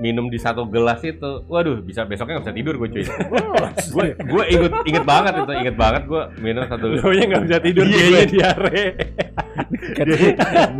[0.00, 3.04] Minum di satu gelas itu, waduh, bisa besoknya nggak bisa tidur gue cuy.
[3.92, 6.88] gue gue inget inget banget itu, inget banget gue minum satu.
[6.88, 8.24] Lu nya nggak bisa tidur, Iya, dia iya.
[8.24, 8.82] diare.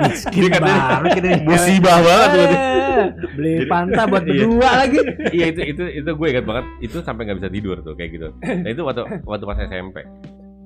[0.01, 1.43] miskin banget.
[1.45, 2.45] Musibah banget tuh.
[2.49, 4.45] Eh, beli panta buat Iya.
[4.45, 4.99] berdua lagi
[5.31, 6.65] Iya itu itu itu gue inget banget.
[6.81, 8.29] Itu sampai nggak bisa tidur tuh kayak gitu.
[8.41, 9.97] Nah itu waktu waktu pas SMP.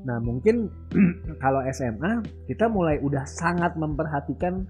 [0.04, 0.68] nah mungkin
[1.42, 4.68] kalau SMA kita mulai udah sangat memperhatikan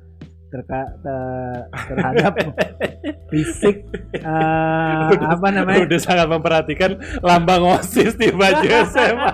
[0.54, 2.32] terka, te- terhadap
[3.34, 3.82] fisik
[4.14, 9.32] eh, apa namanya Udah sangat memperhatikan lambang OSIS di baju SMA.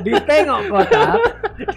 [0.00, 1.20] ditengok kotak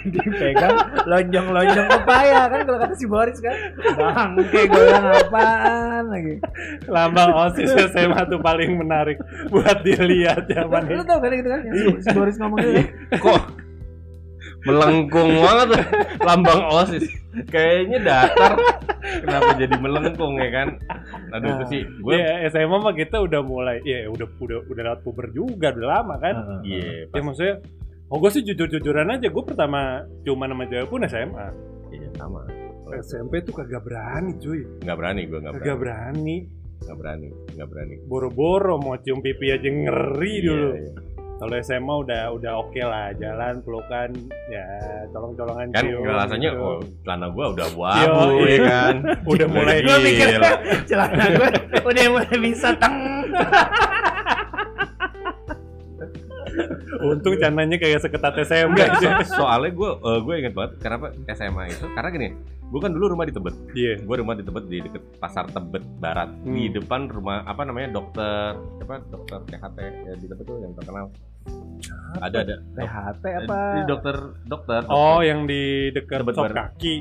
[0.07, 3.53] dipegang lonjong-lonjong pepaya kan kalau kata si Boris kan
[3.93, 6.35] bangke goyang apaan lagi
[6.87, 11.03] Lambang OSIS SMA tuh paling menarik buat dilihat zaman lu itu.
[11.03, 12.87] tau kan gitu kan si, si Boris ngomong gitu kan
[13.19, 13.41] Kok
[14.61, 15.69] melengkung banget
[16.27, 17.05] lambang osis.
[17.47, 18.53] Kayaknya datar.
[19.01, 20.67] Kenapa jadi melengkung ya kan?
[21.31, 22.11] Aduh itu sih gue.
[22.13, 26.15] Iya, SMA mah kita udah mulai, ya udah udah udah lewat puber juga, udah lama
[26.19, 26.35] kan.
[26.61, 27.07] Iya.
[27.07, 27.55] Ya maksudnya,
[28.07, 31.47] oh gue sih jujur-jujuran aja, gue pertama cuma nama cewek pun SMA.
[31.89, 32.43] Iya sama.
[32.91, 35.79] SMP tuh kagak berani cuy, Nggak berani gue nggak kagak berani.
[35.79, 36.37] berani.
[36.81, 37.29] Nggak berani.
[37.55, 37.95] Nggak berani.
[38.03, 40.69] Boro-boro mau cium pipi aja ngeri dulu.
[40.69, 40.91] Iya, iya.
[41.41, 44.09] Kalau SMA udah udah oke lah, jalan pelukan,
[44.47, 44.61] ya
[45.09, 46.61] colong-colongan kan cium rasanya gitu.
[46.61, 48.53] oh celana gua udah Yo, abu iya.
[48.53, 48.95] ya kan?
[49.31, 50.27] Udah mulai- Gua mikir
[50.85, 51.49] celana gue
[51.81, 52.95] udah mulai bisa teng.
[57.01, 58.93] Untung cananya kayak seketat SMP enggak
[59.25, 61.85] so- soalnya gua eh, gua inget banget kenapa SMA itu?
[61.89, 62.27] Karena gini
[62.67, 63.55] gua kan dulu rumah di Tebet.
[63.73, 63.93] Iya.
[64.03, 66.29] gua rumah di Tebet di deket pasar Tebet Barat.
[66.39, 66.75] Di Hmm.
[66.75, 71.09] depan rumah apa namanya dokter apa dokter THT ya di Tebet tuh yang terkenal
[72.13, 75.21] ada ada THT Eh, apa di dokter dokter Oh, dokter.
[75.25, 76.95] yang di dekat Tebet sop kaki,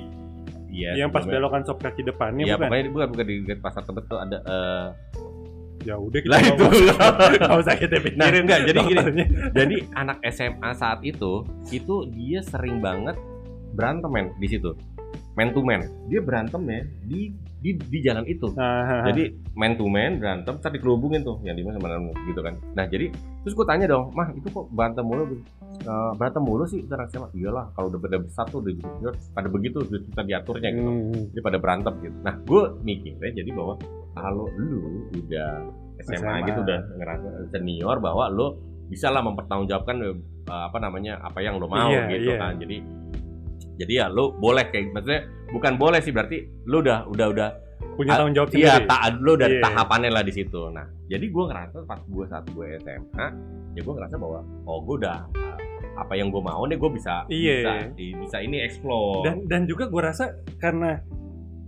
[0.69, 2.69] iya yang pas belokan sop kaki depannya Iya bukan?
[2.69, 4.87] pokoknya bukan bukan di dekat pasar Tebet tuh ada eh,
[5.81, 6.65] Ya udah kita lah itu
[7.41, 8.41] nggak usah kita Nah, pikirin.
[8.45, 8.97] enggak, jadi gini.
[9.01, 9.27] dokternya.
[9.51, 11.33] Jadi anak SMA saat itu
[11.71, 13.17] itu dia sering banget
[13.73, 14.77] berantem men di situ.
[15.33, 15.81] Man to man.
[16.07, 18.49] Dia berantem ya di di di jalan itu.
[18.57, 22.57] Nah, Jadi man to man berantem terus dikelubungin tuh yang di mana sama gitu kan.
[22.73, 23.13] Nah, jadi
[23.45, 25.25] terus gue tanya dong, "Mah, itu kok berantem mulu?"
[25.81, 27.29] Eh, berantem mulu sih anak SMA.
[27.37, 30.91] Iyalah, kalau udah pada besar tuh udah junior pada begitu udah susah diaturnya gitu.
[30.91, 31.23] hmm.
[31.37, 32.17] Jadi pada berantem gitu.
[32.25, 33.75] Nah, gue mikirnya jadi bahwa
[34.17, 34.81] kalau lu
[35.15, 35.51] udah
[36.01, 36.49] SMA, SMA.
[36.49, 38.47] gitu udah ngerasa senior bahwa lu
[38.91, 40.17] bisa lah mempertanggungjawabkan eh,
[40.49, 42.39] apa namanya apa yang lu mau Iya, gitu iya.
[42.43, 42.77] kan jadi
[43.81, 47.49] jadi ya lu boleh kayak maksudnya bukan boleh sih berarti lu udah udah udah
[47.93, 49.61] punya tanggung jawab iya sendiri tak lu udah Iya.
[49.63, 53.27] tahapannya lah di situ nah jadi gue ngerasa pas gue saat gue SMA
[53.71, 55.57] ya gue ngerasa bahwa oh gue udah uh,
[55.97, 57.57] apa yang gue mau nih gue bisa Iya.
[57.57, 60.25] bisa di- bisa ini explore dan dan juga gue rasa
[60.57, 61.01] karena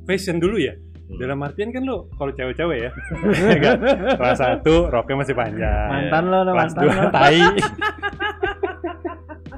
[0.02, 1.18] fashion dulu ya Hmm.
[1.18, 2.90] dalam artian kan lo kalau cewek-cewek ya
[3.50, 3.76] ya kan?
[4.16, 7.10] kelas satu roknya masih panjang Mantan lo, lo, mantan dua lo.
[7.10, 7.36] tai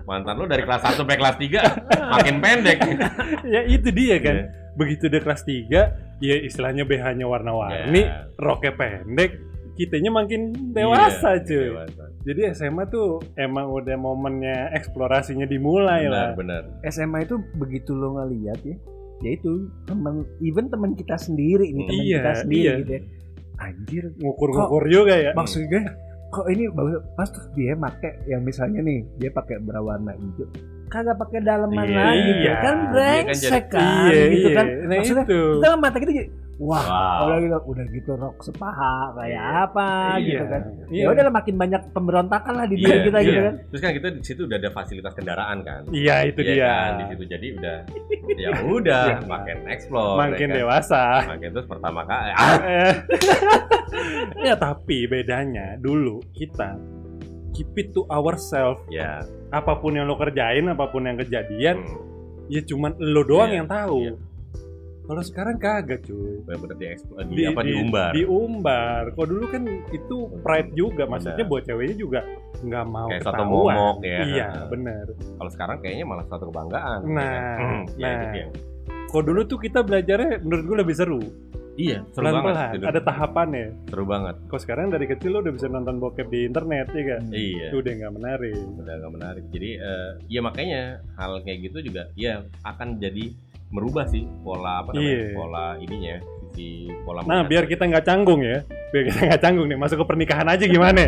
[0.05, 2.79] mantan lu dari kelas 1 sampai kelas 3 makin pendek
[3.55, 4.45] ya itu dia kan Iya.
[4.75, 8.29] begitu dia kelas 3 ya istilahnya BH-nya warna-warni Ya.
[8.37, 9.41] roknya pendek
[9.75, 10.41] kitanya makin
[10.71, 12.03] dewasa Iya, cuy dewasa.
[12.23, 18.15] jadi SMA tuh emang udah momennya eksplorasinya dimulai benar lah benar SMA itu begitu lo
[18.17, 18.77] ngeliat ya
[19.21, 22.75] ya itu temen even teman kita sendiri ini teman Iya, kita sendiri iya.
[22.79, 23.03] gitu ya
[23.57, 25.83] anjir ngukur-ngukur juga ya maksud gue
[26.35, 30.51] kok ini bagus pas tuh dia make yang misalnya nih dia pakai berwarna hijau.
[30.85, 32.55] Kagak pakai daleman Iya, lagi gitu iya.
[32.55, 35.41] kan Iya, kan brengsek kan, iya gitu iya kan nah maksudnya itu.
[35.55, 37.27] kita kan mata kita jadi wah Wow.
[37.27, 39.65] udah gitu udah gitu rok sepaha kayak Iya.
[39.67, 39.89] apa
[40.21, 41.03] gitu kan iya.
[41.03, 43.43] ya udah makin banyak pemberontakan lah di Iya, diri kita gitu iya.
[43.43, 46.63] kan terus kan kita di situ udah ada fasilitas kendaraan kan iya itu Iya dia
[46.65, 47.79] kan, di situ jadi udah
[48.35, 49.17] ya udah Iya.
[49.25, 50.57] makin explore makin ya kan?
[50.57, 52.93] dewasa makin terus pertama kali ah, Eh.
[54.43, 56.79] ya tapi bedanya dulu kita
[57.51, 62.47] keep it to ourselves ya apa pun yang lo kerjain apa pun yang kejadian hmm,
[62.47, 64.15] ya cuman lo doang Iya, yang tahu iya.
[65.05, 66.41] Kalau sekarang kagak cuy.
[66.49, 68.11] Benar-benar di, explore- di, apa diumbar.
[68.17, 69.03] diumbar.
[69.13, 69.63] Kok dulu kan
[69.93, 71.05] itu pride juga.
[71.05, 71.53] Maksudnya Benar.
[71.53, 72.21] buat ceweknya juga
[72.65, 73.75] nggak mau kayak satu ketahuan.
[73.77, 74.19] momok ya.
[74.25, 75.07] Iya bener.
[75.13, 77.01] Kalau sekarang kayaknya malah satu kebanggaan.
[77.05, 77.45] Nah, ya?
[77.61, 78.33] Hmm, ya, nah.
[78.33, 78.47] dia.
[79.05, 81.23] kok dulu tuh kita belajarnya menurut gue lebih seru.
[81.75, 83.67] Iya seru pelan banget pelan ada tahapannya.
[83.91, 84.35] Seru banget.
[84.47, 87.23] Kok sekarang dari kecil lo udah bisa nonton bokep di internet ya kan?
[87.29, 87.67] Iya.
[87.69, 88.63] Itu udah nggak menarik.
[88.81, 89.45] Udah gak menarik.
[89.51, 90.83] Jadi eh, ya makanya
[91.19, 93.35] hal kayak gitu juga ya akan jadi
[93.75, 95.35] merubah sih pola apa namanya Iya.
[95.35, 96.15] pola ininya
[96.47, 96.69] sisi
[97.03, 97.51] pola nah melihat.
[97.51, 98.59] biar kita nggak canggung ya.
[98.89, 101.03] Biar kita nggak canggung nih masuk ke pernikahan aja gimana?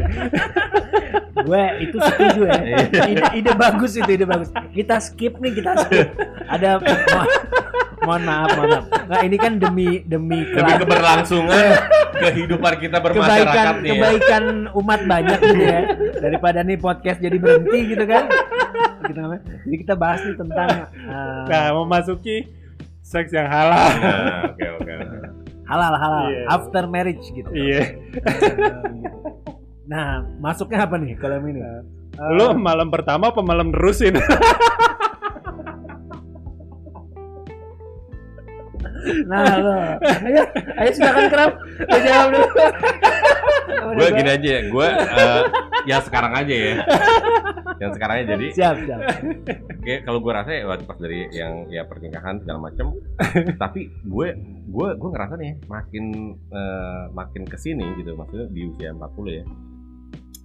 [1.37, 2.59] Gue itu setuju ya.
[3.07, 4.50] Ide, ide bagus itu ide bagus.
[4.72, 6.09] Kita skip nih kita skip.
[6.48, 7.31] Ada mo-
[8.02, 8.85] mohon maaf mohon maaf.
[9.07, 11.70] Nah ini kan demi demi demi keberlangsungan
[12.16, 13.92] kehidupan kita kebaikan bermasyarakat nih ya.
[13.94, 15.81] kebaikan umat banyak gitu ya.
[16.18, 18.24] Daripada nih podcast jadi berhenti gitu kan.
[19.07, 19.20] Kita
[19.62, 20.70] jadi kita bahas nih tentang
[21.07, 22.42] uh, nah memasuki
[23.06, 23.86] seks yang halal.
[24.02, 24.92] Nah, oke oke.
[25.66, 26.24] Halal halal.
[26.30, 26.42] Iya.
[26.50, 27.50] after marriage gitu.
[27.54, 27.82] Iya.
[29.86, 31.62] Nah masuknya apa nih kalau ini?
[31.62, 31.82] Eh,
[32.34, 34.18] lo malam pertama apa malam terusin?
[39.30, 40.02] Nah lo.
[40.02, 40.42] Ayo
[40.82, 42.50] ayo silakan kerap Lo jawab dulu.
[43.94, 45.42] Gue gini aja ya gue eh,
[45.86, 46.74] yang sekarang aja ya
[47.80, 49.00] yang sekarang aja jadi siap siap.
[49.84, 52.96] Kayak kalau gue rasa ya waktu pas dari yang ya pernikahan segala macem.
[53.62, 54.28] Tapi gue
[54.66, 56.04] gue gue ngerasa nih makin
[56.36, 59.44] eh, makin ke sini gitu maksudnya di usia 40 ya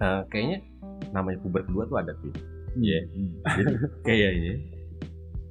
[0.02, 0.60] eh, kayaknya
[1.12, 2.34] namanya puber kedua tuh ada sih.
[2.72, 3.04] Iya.
[3.60, 3.74] jadi
[4.08, 4.56] kayaknya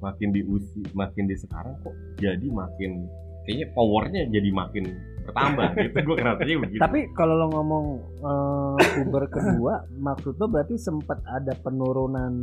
[0.01, 3.05] makin di usia makin di sekarang kok jadi makin
[3.45, 4.89] kayaknya powernya jadi makin
[5.23, 5.97] bertambah gitu.
[6.01, 6.79] Gue ngerasanya begitu.
[6.79, 7.85] Tapi kalau lo ngomong
[8.19, 12.33] eh, puber kedua maksud lo berarti sempat ada penurunan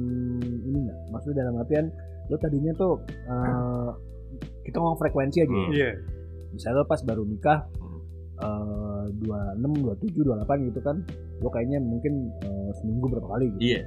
[0.41, 0.99] ini nggak?
[1.11, 1.87] Maksudnya dalam artian
[2.27, 3.89] lo tadinya tuh eh,
[4.63, 5.51] kita ngomong frekuensi aja.
[5.51, 5.71] Hmm.
[5.71, 5.91] iya.
[6.51, 8.01] Misalnya lo pas baru nikah Hmm.
[8.39, 10.97] eh, dua enam dua tujuh dua delapan gitu kan
[11.39, 13.63] lo kayaknya mungkin eh, seminggu berapa kali gitu.
[13.69, 13.81] Iya.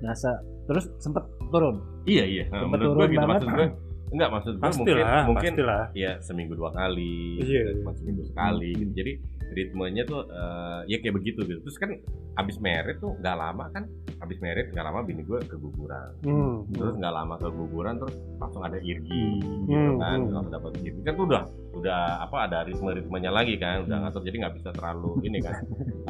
[0.00, 1.80] Nah se- terus sempet turun.
[2.04, 2.44] Iya iya.
[2.48, 3.20] Nah, Sempet menurut gue turun gitu.
[3.20, 3.32] Banget.
[3.34, 3.68] maksud gue
[4.10, 7.62] enggak maksud gue mungkin mungkin pastilah ya seminggu dua kali Iya.
[7.78, 9.12] cuma seminggu sekali gitu jadi
[9.54, 11.90] ritmenya tuh eh, ya kayak begitu gitu terus kan
[12.34, 13.86] abis merit tuh nggak lama kan
[14.18, 16.74] abis merit nggak lama bini gue keguguran hmm.
[16.74, 20.34] terus nggak lama keguguran terus langsung ada irgi gitu Hmm, kan hmm.
[20.34, 21.42] langsung dapat irgi kan tuh udah
[21.74, 24.04] udah apa ada ritme ritmenya lagi kan udah Hmm.
[24.10, 25.54] ngatur jadi nggak bisa terlalu ini kan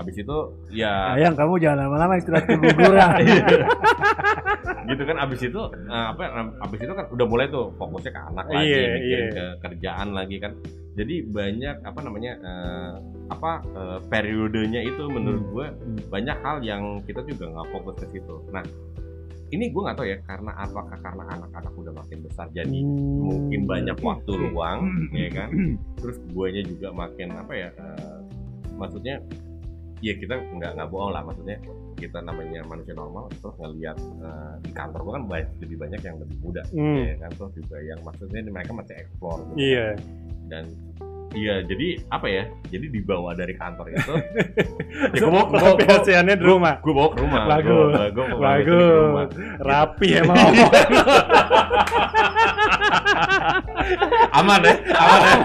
[0.01, 0.37] abis itu
[0.73, 3.21] ya Ayang kamu jangan lama-lama istirahat keguguran
[4.91, 6.23] gitu kan abis itu eh, apa
[6.65, 9.33] abis itu kan udah mulai tuh fokusnya ke anak lagi Iya, mikirin iya.
[9.33, 10.53] ke kerjaan lagi kan
[10.95, 12.93] jadi banyak apa namanya eh,
[13.29, 15.67] apa eh, periodenya itu menurut gue
[16.07, 18.37] banyak hal yang kita juga nggak fokus ke situ.
[18.55, 18.63] Nah
[19.51, 22.79] ini gue nggak tahu ya karena apakah karena anak-anak udah makin besar jadi
[23.21, 25.51] mungkin banyak waktu luang ya kan?
[25.99, 28.19] Terus guanya juga makin apa ya eh,
[28.75, 29.19] maksudnya
[30.03, 31.57] ya kita nggak nggak bohong lah maksudnya
[31.95, 36.17] kita namanya manusia normal terus ngelihat eh, di kantor gua kan banyak, lebih banyak yang
[36.21, 37.03] lebih muda Hmm.
[37.07, 37.31] ya kan?
[37.39, 39.57] Terus juga yang maksudnya mereka masih explore gitu.
[39.59, 39.87] iya
[40.49, 40.65] dan
[41.35, 42.47] Iya, jadi apa ya?
[42.71, 44.15] Jadi dibawa dari kantor itu.
[44.95, 46.79] Ya, gue mau kelampiasiannya di rumah.
[46.79, 47.43] Gue bawa ke rumah.
[47.51, 47.91] Bagus.
[47.91, 49.27] Gua- gua bawa ke rumah.
[49.27, 49.59] Bagus.
[49.59, 50.39] Rapi emang.
[54.39, 54.75] Aman ya?
[54.95, 55.35] Aman ya?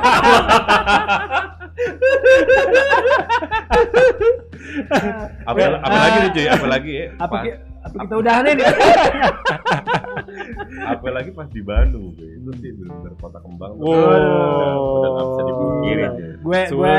[5.49, 6.45] apa, apa lagi nih cuy?
[6.47, 7.09] Apa lagi ya?
[7.17, 7.37] Apa,
[7.79, 8.55] apa kita udahan nih?
[10.93, 12.29] apa lagi pas di Bandung cuy.
[12.37, 13.71] Itu sih bener-bener kota kembang.
[13.79, 14.99] Wow.
[14.99, 15.41] Udah nggak bisa
[16.39, 16.93] gue gue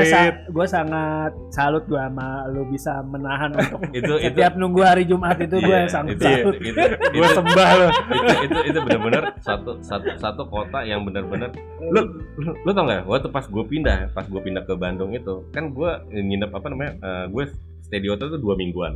[0.52, 5.40] gue sangat salut gue sama lu bisa menahan untuk Itu itu setiap nunggu hari Jumat
[5.40, 6.56] itu gue iya, sangat itu, salut.
[6.60, 6.80] itu,
[7.16, 7.88] Gue itu, sembah lo.
[7.90, 13.08] itu itu itu benar-benar satu satu satu kota yang benar-benar lu lu, lu tau nggak
[13.08, 16.92] waktu pas gue pindah pas gue pindah ke Bandung itu kan gue nginep apa namanya
[17.00, 17.44] eh, gue
[17.90, 18.94] stay di hotel tuh dua mingguan.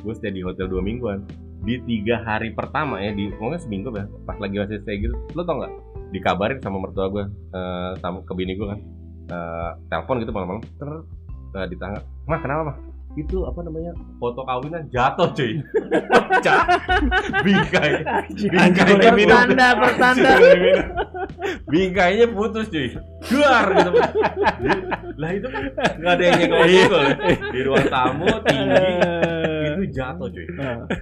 [0.00, 1.28] Gue stay di hotel dua mingguan.
[1.62, 5.14] Di tiga hari pertama ya di pokoknya seminggu ya pas lagi masih stay gitu.
[5.36, 5.72] Lu tau nggak?
[6.16, 8.80] Dikabarin sama mertua gue eh, sama ke bini gue kan.
[9.28, 10.90] Eh, telepon gitu malam-malam ter
[11.60, 12.76] eh, di tangga mah kenapa mah
[13.12, 13.92] itu apa namanya?
[14.16, 15.60] Foto kawinan jatuh cuy.
[16.32, 16.64] Pecah
[17.44, 17.92] bingkai.
[18.32, 20.32] Bingkainya Pertanda, pertanda.
[21.68, 22.96] bingkainya putus cuy.
[23.28, 23.90] Duar gitu.
[25.20, 25.62] Lah itu kan
[26.00, 27.14] nggak ada yang nyenggol nyenggol ya.
[27.52, 28.86] di ruang tamu tinggi.
[29.68, 30.46] Itu jatuh cuy.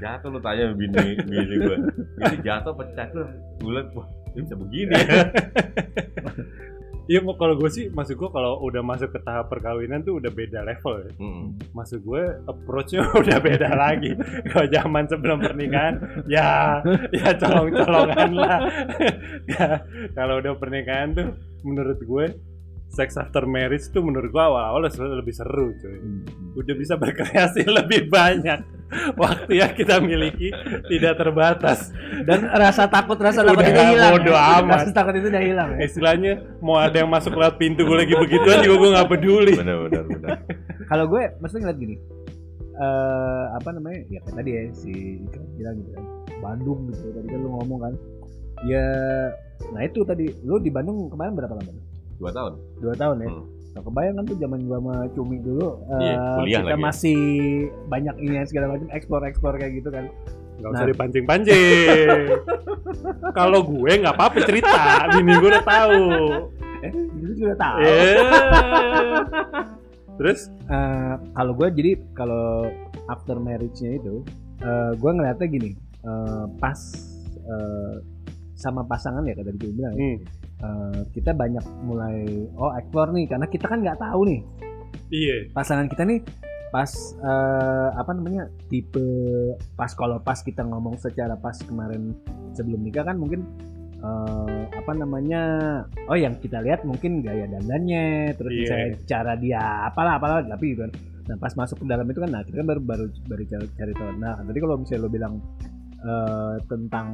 [0.03, 1.77] Jatuh lu tanya bini bini gue
[2.21, 3.27] itu jatuh pecah tuh
[3.61, 5.07] gue liat wah ini bisa begini ya
[7.11, 10.63] Iya, kalau gue sih, maksud gue kalau udah masuk ke tahap perkawinan tuh udah beda
[10.63, 11.11] level ya.
[11.19, 11.59] Hmm.
[11.75, 14.15] Maksud gue approach-nya udah beda lagi.
[14.47, 15.99] Kalau zaman sebelum pernikahan,
[16.31, 16.79] ya,
[17.11, 18.59] ya colong-colongan lah.
[19.51, 19.83] Ya,
[20.15, 21.35] kalau udah pernikahan tuh,
[21.67, 22.27] menurut gue,
[22.91, 25.97] sex after marriage tuh menurut gue awal-awal lebih seru cuy.
[26.59, 28.61] Udah bisa berkreasi lebih banyak.
[29.15, 30.51] Waktu yang kita miliki
[30.91, 31.95] tidak terbatas.
[32.27, 34.13] Dan rasa takut rasa takut Udah itu hilang.
[34.19, 34.59] bodo ya.
[34.59, 34.79] amat.
[34.83, 35.69] Rasa takut itu udah hilang.
[35.79, 35.87] ya.
[35.87, 39.53] Istilahnya mau ada yang masuk lewat pintu gue lagi begituan juga gue nggak peduli.
[39.55, 40.29] bener bener bener
[40.91, 41.97] Kalau gue maksudnya ngeliat gini.
[42.75, 44.01] eh apa namanya?
[44.09, 46.05] Ya kayak tadi ya si Ikram bilang gitu kan.
[46.41, 47.95] Bandung gitu tadi kan lu ngomong kan.
[48.67, 48.87] Ya
[49.71, 51.71] nah itu tadi lu di Bandung kemarin berapa lama?
[52.21, 53.29] Dua tahun Dua tahun ya.
[53.29, 53.45] Hmm.
[53.71, 56.83] Nah, kebayang kan tuh zaman gua sama Cumi dulu Iya, eh, kuliah kita lagi.
[56.83, 57.19] masih
[57.87, 60.05] banyak ini segala macam ekspor-ekspor kayak gitu kan.
[60.57, 60.91] Gak usah Nah.
[60.91, 62.27] dipancing-pancing.
[63.39, 64.77] Kalau gue nggak apa-apa cerita,
[65.09, 66.01] bini gue udah tahu.
[66.81, 67.79] Eh, itu sudah tahu.
[67.81, 68.17] Eh.
[70.19, 72.71] Terus Eh, kalau gue jadi kalau
[73.07, 74.23] after marriage-nya itu
[74.61, 76.79] eh gue ngeliatnya gini eh, pas
[77.41, 77.95] eh,
[78.55, 80.15] sama pasangan ya tadi gue bilang ya,
[80.61, 84.41] eh, kita banyak mulai oh explore nih karena kita kan nggak tahu nih.
[85.11, 86.23] Iya, pasangan kita nih
[86.71, 86.87] pas
[87.19, 89.03] eh, apa namanya tipe
[89.75, 92.15] pas kalau pas kita ngomong secara pas kemarin
[92.55, 93.43] sebelum nikah kan mungkin
[93.99, 95.43] eh, apa namanya
[96.07, 98.61] oh yang kita lihat mungkin gaya dandannya terus Iya.
[98.63, 100.93] misalnya cara dia apalah apalah tapi gitu kan.
[101.27, 103.93] Nah pas masuk ke dalam itu kan nah kita kan baru baru baru cari, cari
[103.95, 104.11] tahu.
[104.19, 105.35] Nah tadi kalau misalnya lo bilang
[106.01, 107.09] eh, tentang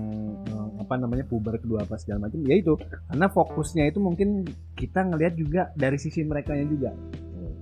[0.46, 2.75] eh, apa namanya puber kedua apa segala macam ya itu
[3.11, 4.46] karena fokusnya itu mungkin
[4.79, 6.94] kita ngelihat juga dari sisi mereka juga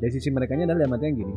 [0.00, 1.34] dari sisi mereka adalah dalam gini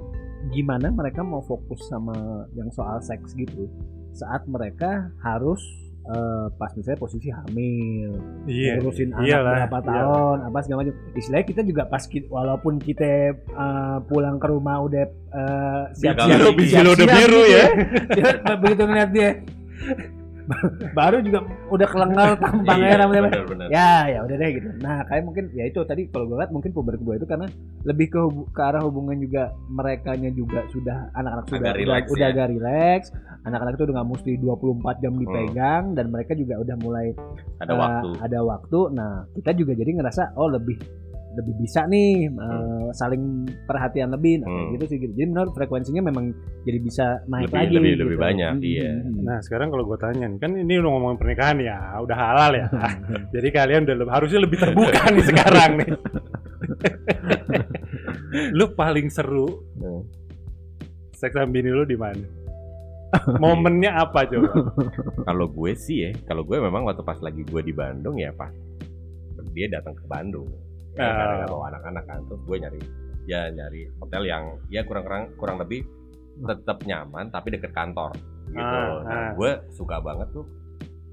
[0.51, 3.67] gimana mereka mau fokus sama yang soal seks gitu
[4.15, 5.59] saat mereka harus
[6.07, 8.11] eh, pas misalnya posisi hamil
[8.47, 8.79] iya.
[8.79, 13.35] ngurusin anak Iyalah, berapa tahun apa segala macam istilahnya kita juga pas ki- walaupun kita
[13.35, 17.65] eh, pulang ke rumah udah eh, siap-siap Biru, biru udah siap-siap biru gitu ya.
[18.15, 19.29] Dia begitu ngeliat dia
[20.95, 24.69] baru juga udah kelengal tampangnya Iya, rambutnya bener bener ya ya udah deh gitu.
[24.79, 27.51] Nah kayak mungkin ya itu tadi kalau gue lihat mungkin puber kedua itu karena
[27.83, 28.21] lebih ke
[28.55, 32.31] ke arah hubungan juga merekanya juga sudah anak-anak sudah Agak relax udah ya.
[32.31, 33.01] agak relax.
[33.43, 37.07] Anak-anak itu udah nggak mesti 24 jam dipegang dan mereka juga udah mulai
[37.59, 38.07] ada eh, waktu.
[38.23, 38.79] ada waktu.
[38.95, 40.79] Nah kita juga jadi ngerasa oh lebih
[41.37, 43.23] lebih bisa nih eh, saling
[43.63, 44.73] perhatian lebih nah, kayak Hmm.
[44.73, 45.13] gitu sih gitu.
[45.13, 48.03] jadi menurut frekuensinya memang jadi bisa naik Lebih- lagi lebih- gitu.
[48.03, 48.89] lebih banyak, Hmm, iya.
[48.89, 49.23] hmm, hmm.
[49.23, 52.65] Nah sekarang kalau gue tanya nih, kan ini udah ngomongin pernikahan ya, udah halal ya.
[53.33, 55.89] Jadi kalian udah le- harusnya lebih terbuka nih sekarang nih.
[58.51, 60.01] lu paling seru Hmm.
[61.11, 62.25] seks sama bini lu di mana?
[63.37, 64.51] Momennya apa coba?
[65.23, 68.51] kalau gue sih ya kalau gue memang waktu pas lagi gue di Bandung ya pas
[69.49, 70.43] dia datang ke Bandung
[70.99, 72.79] ya, karena bawa anak-anak kan terus gue nyari
[73.25, 75.83] ya nyari hotel yang ya kurang kurang kurang lebih
[76.39, 78.13] tetap nyaman tapi deket kantor
[78.47, 79.31] gitu Ah, nah ah.
[79.33, 80.45] gue suka banget tuh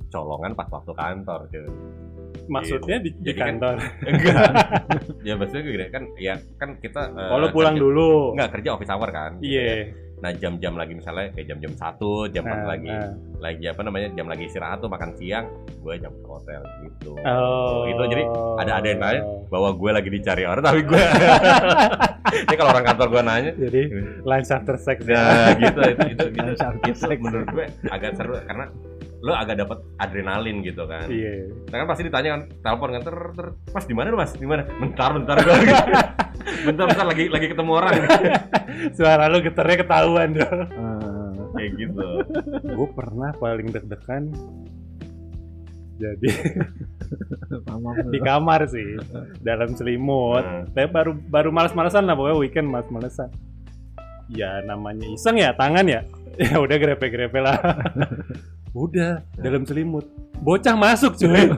[0.08, 1.66] colongan pas waktu kantor cuy
[2.44, 3.76] Maksudnya di, di Jadi kan- kantor.
[4.10, 4.50] enggak
[5.26, 8.10] ya maksudnya gini kan ya kan kita eh, Kalau pulang kerja- dulu.
[8.32, 9.64] enggak kerja office hour kan gitu Iya.
[9.64, 9.76] ya.
[10.24, 13.12] Nah jam-jam lagi misalnya kayak jam-jam satu, jam pas Nah, lagi nah.
[13.44, 15.52] lagi apa namanya jam lagi istirahat tuh makan siang,
[15.84, 17.12] gue jam ke hotel gitu.
[17.28, 17.84] Oh.
[17.84, 18.24] Itu jadi
[18.56, 19.20] ada ada yang nanya
[19.52, 21.02] bahwa gue lagi dicari orang tapi gue
[22.48, 23.82] ini kalau orang kantor gue nanya Jadi
[24.24, 25.12] lunch after sex ya.
[25.12, 26.52] nah gitu itu itu, itu,
[26.88, 27.18] itu sex.
[27.20, 28.64] menurut gue agak seru karena
[29.24, 31.08] lo agak dapat adrenalin gitu kan.
[31.08, 31.48] Iya.
[31.72, 34.32] Nah, kan pasti ditanya kan telepon kan ter, ter mas di mana lu mas?
[34.36, 34.68] Di mana?
[34.68, 35.56] Bentar bentar gue
[36.68, 37.94] bentar bentar lagi lagi ketemu orang.
[39.00, 40.60] Suara lu getarnya ketahuan dong.
[40.68, 42.08] Eh, kayak gitu.
[42.68, 44.28] Gue pernah paling deg-degan
[45.94, 46.30] jadi
[48.10, 48.98] di kamar sih
[49.40, 50.42] dalam selimut.
[50.42, 50.66] Nah.
[50.68, 53.30] tapi baru baru malas-malasan lah pokoknya weekend malas-malasan
[54.26, 56.04] ya namanya iseng ya tangan ya.
[56.34, 57.54] Ya udah grepe-grepe lah
[58.74, 60.04] udah dalam selimut.
[60.36, 61.46] Bocah masuk cuy.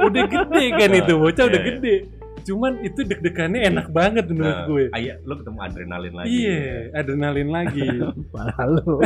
[0.00, 1.76] Udah gede kan itu bocah udah Iya, iya.
[1.76, 1.94] gede.
[2.40, 4.84] Cuman itu deg-degannya enak banget menurut Nah, gue.
[4.96, 6.28] iya, lo ketemu adrenalin lagi.
[6.30, 6.58] Iya
[6.94, 7.84] adrenalin lagi.
[8.32, 8.96] Parah lu.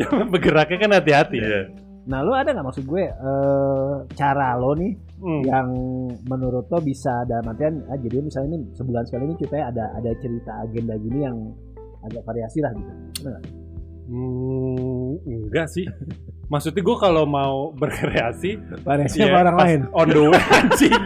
[0.00, 1.46] cuma bergeraknya kan hati-hati ya.
[1.46, 1.60] Iya.
[2.08, 5.44] Nah, lu ada nggak maksud gue eh, cara lo nih Hmm.
[5.44, 5.68] yang
[6.24, 10.16] menurut lo bisa dalam artian ah, jadi misalnya ini sebulan sekali ini kita ada ada
[10.16, 11.36] cerita agenda gini yang
[12.00, 12.92] agak variasi lah gitu.
[14.10, 15.86] Hmm, enggak sih.
[16.50, 19.80] Maksudnya gue kalau mau berkreasi Variasi ya, sama orang lain.
[19.94, 21.04] On the way anjing.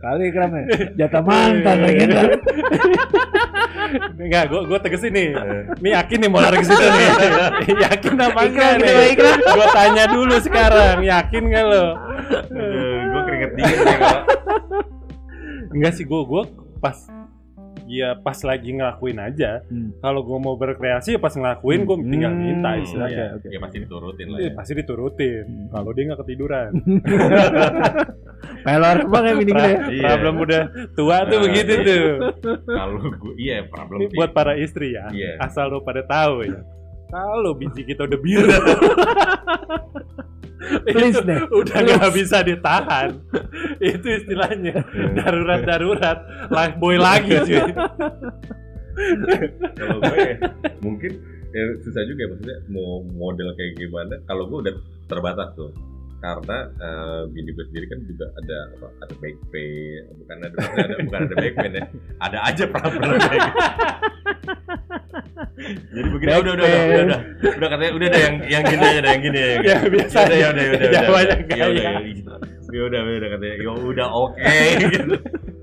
[0.00, 0.64] Kali kram ya.
[1.04, 2.28] Jatah mantan lagi kan.
[4.16, 5.28] Enggak, gue gue tegesin nih.
[5.84, 7.08] Nih yakin nih mau lari ke situ nih.
[7.84, 8.96] yakin apa enggak nih?
[9.36, 11.84] Gue tanya dulu sekarang, yakin nggak lo?
[13.06, 14.22] gue keringet dingin nih kalau
[15.76, 16.42] Enggak sih, gue gue
[16.80, 16.96] pas
[17.88, 19.62] ya pas lagi ngelakuin aja.
[19.64, 19.94] Hmm.
[19.96, 23.26] Kalau gue mau berkreasi ya pas ngelakuin gue tinggal Hmm, minta oke, istilahnya.
[23.34, 23.46] oke.
[23.46, 24.52] ya pasti diturutin lah Eh, ya.
[24.52, 25.44] pasti diturutin.
[25.68, 26.70] Kalau dia nggak ketiduran.
[28.66, 29.62] Pelor kemang ya bini gue.
[29.62, 29.78] ya.
[29.88, 30.08] Iya.
[30.12, 32.06] Problem udah tua tuh Nah, begitu tuh.
[32.66, 35.06] kalau gue iya problem Ini buat para istri ya.
[35.08, 35.38] Iya.
[35.40, 36.60] Asal lo pada tahu ya.
[37.06, 38.50] Kalau biji kita udah biru.
[40.88, 41.40] Please deh.
[41.52, 43.20] udah nggak bisa ditahan.
[43.92, 44.80] itu istilahnya
[45.16, 47.62] darurat-darurat life boy lagi cuy.
[49.76, 50.40] kalau gue
[50.80, 51.12] mungkin
[51.52, 55.68] ya, susah juga ya, maksudnya mau model kayak gimana kalau gue udah terbatas tuh
[56.26, 60.94] karena eh, bini gue sendiri kan juga ada apa ada back pain bukan ada, ada
[61.06, 61.84] bukan ada back pain ya
[62.18, 63.60] ada aja problem kayak gitu.
[65.94, 67.20] jadi begini udah udah udah udah udah.
[67.56, 69.38] Udah katanya udah deh yang yang gini aja deh yang gini.
[69.40, 71.90] Ya Ya biasa udah ya udah ya udah Jawabannya ya kayak udah ya
[72.66, 73.56] ya udah ya udah katanya.
[73.56, 75.14] Ya udah oke gitu.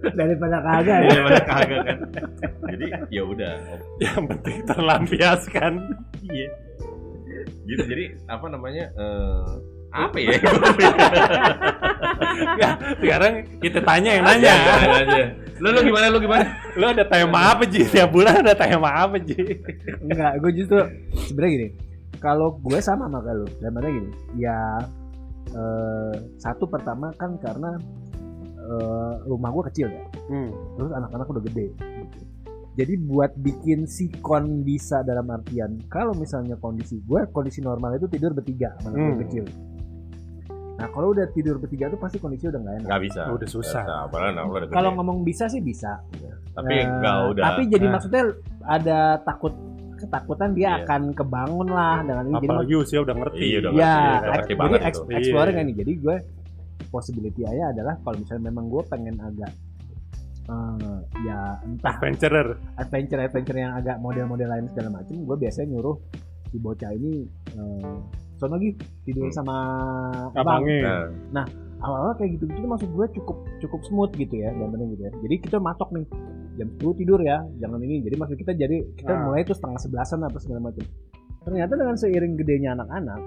[0.04, 1.22] Daripada kagak ya.
[1.24, 1.98] mana kagak kan.
[2.74, 3.54] Jadi ya udah.
[4.02, 5.74] Yang penting terlampiaskan.
[6.26, 6.50] Iya.
[7.64, 9.52] Gitu jadi apa namanya eh
[9.94, 10.34] apa ya?
[12.58, 15.22] Nggak, sekarang kita tanya yang Nanya aja.
[15.62, 16.46] Lu lu gimana lu gimana?
[16.76, 17.86] Lo ada tema apa Ji?
[17.86, 19.38] Tiap bulan ada tema apa Ji?
[20.02, 20.80] Enggak, gue justru
[21.30, 21.68] sebenarnya gini.
[22.18, 24.80] Kalau gue sama sama lu, dan mana gini, ya
[25.52, 27.76] eh, satu pertama kan karena
[28.58, 30.50] eh, rumah gue kecil ya, Hmm.
[30.80, 31.68] terus anak-anak udah gede.
[31.76, 32.18] gitu.
[32.74, 38.34] Jadi buat bikin sikon bisa dalam artian kalau misalnya kondisi gue kondisi normal itu tidur
[38.34, 39.24] bertiga sama anak gue Hmm.
[39.30, 39.46] kecil.
[40.74, 42.88] Nah kalau udah tidur bertiga tuh pasti kondisi udah nggak enak.
[42.88, 43.22] Enggak bisa.
[43.30, 43.84] Udah susah.
[43.84, 44.42] Nggak bisa.
[44.44, 44.74] Udah gede.
[44.74, 46.02] Kalau ngomong bisa sih bisa.
[46.54, 47.44] tapi Eh, enggak udah.
[47.44, 47.92] Tapi jadi Nah.
[47.92, 48.24] maksudnya
[48.62, 49.54] ada takut
[49.96, 50.84] ketakutan dia Iya.
[50.84, 52.36] akan kebangun lah dengan ini.
[52.36, 53.40] Jadi Apalagi usia udah ngerti.
[53.40, 55.12] Iya, udah ya, ngerti, udah eks- ngerti jadi banget eks- itu.
[55.14, 55.62] explore Iya.
[55.64, 55.76] nih.
[55.76, 56.16] Jadi gue
[56.86, 59.52] possibility aja adalah kalau misalnya memang gue pengen agak
[60.44, 62.48] eh, ya entah Adventurer.
[62.76, 65.96] adventure adventure yang agak model-model lain segala macam, gue biasanya nyuruh
[66.46, 67.24] si bocah ini
[67.56, 67.96] eh
[68.44, 69.34] sono lagi tidur Hmm.
[69.34, 69.56] sama
[70.36, 70.60] abang.
[70.60, 71.08] Abangnya.
[71.32, 71.48] Nah,
[71.84, 75.12] Awal-awal kayak gitu gitu maksud gue cukup cukup smooth gitu ya, gambarnya gitu ya.
[75.20, 76.08] Jadi kita matok nih
[76.56, 78.00] jam 10 tidur ya, jangan ini.
[78.00, 79.28] Jadi maksud kita jadi kita Ah.
[79.28, 80.80] mulai tuh setengah sebelasan apa segala macam.
[81.44, 83.20] Ternyata dengan seiring gedenya anak-anak,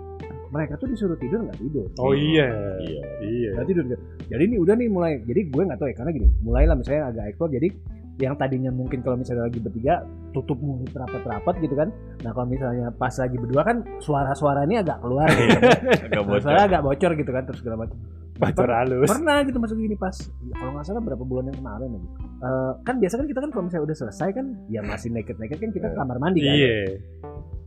[0.49, 1.85] mereka tuh disuruh tidur nggak tidur.
[2.01, 2.49] Oh iya.
[2.81, 3.03] Iya.
[3.21, 3.51] Iya.
[3.61, 4.01] Nggak tidur gitu.
[4.25, 5.13] Jadi ini udah nih mulai.
[5.21, 6.29] Jadi gue nggak tahu ya karena gini.
[6.41, 7.49] Mulailah misalnya agak ekspor.
[7.53, 7.69] Jadi
[8.17, 10.01] yang tadinya mungkin kalau misalnya lagi bertiga
[10.33, 11.89] tutup mulut rapat-rapat gitu kan.
[12.25, 15.29] Nah kalau misalnya pas lagi berdua kan suara-suara ini agak keluar.
[15.29, 15.59] gitu.
[16.09, 16.41] Agak bocor.
[16.41, 17.97] Suara agak bocor gitu kan terus segala macam.
[18.37, 19.09] Bacor halus.
[19.09, 22.09] Pernah gitu masuk gini pas ya, kalau nggak salah berapa bulan yang kemarin lagi.
[22.37, 25.59] Eh, kan biasa kan kita kan kalau misalnya udah selesai kan ya masih naked naked
[25.61, 26.57] kan kita ke kamar mandi kan.
[26.57, 26.77] Iya.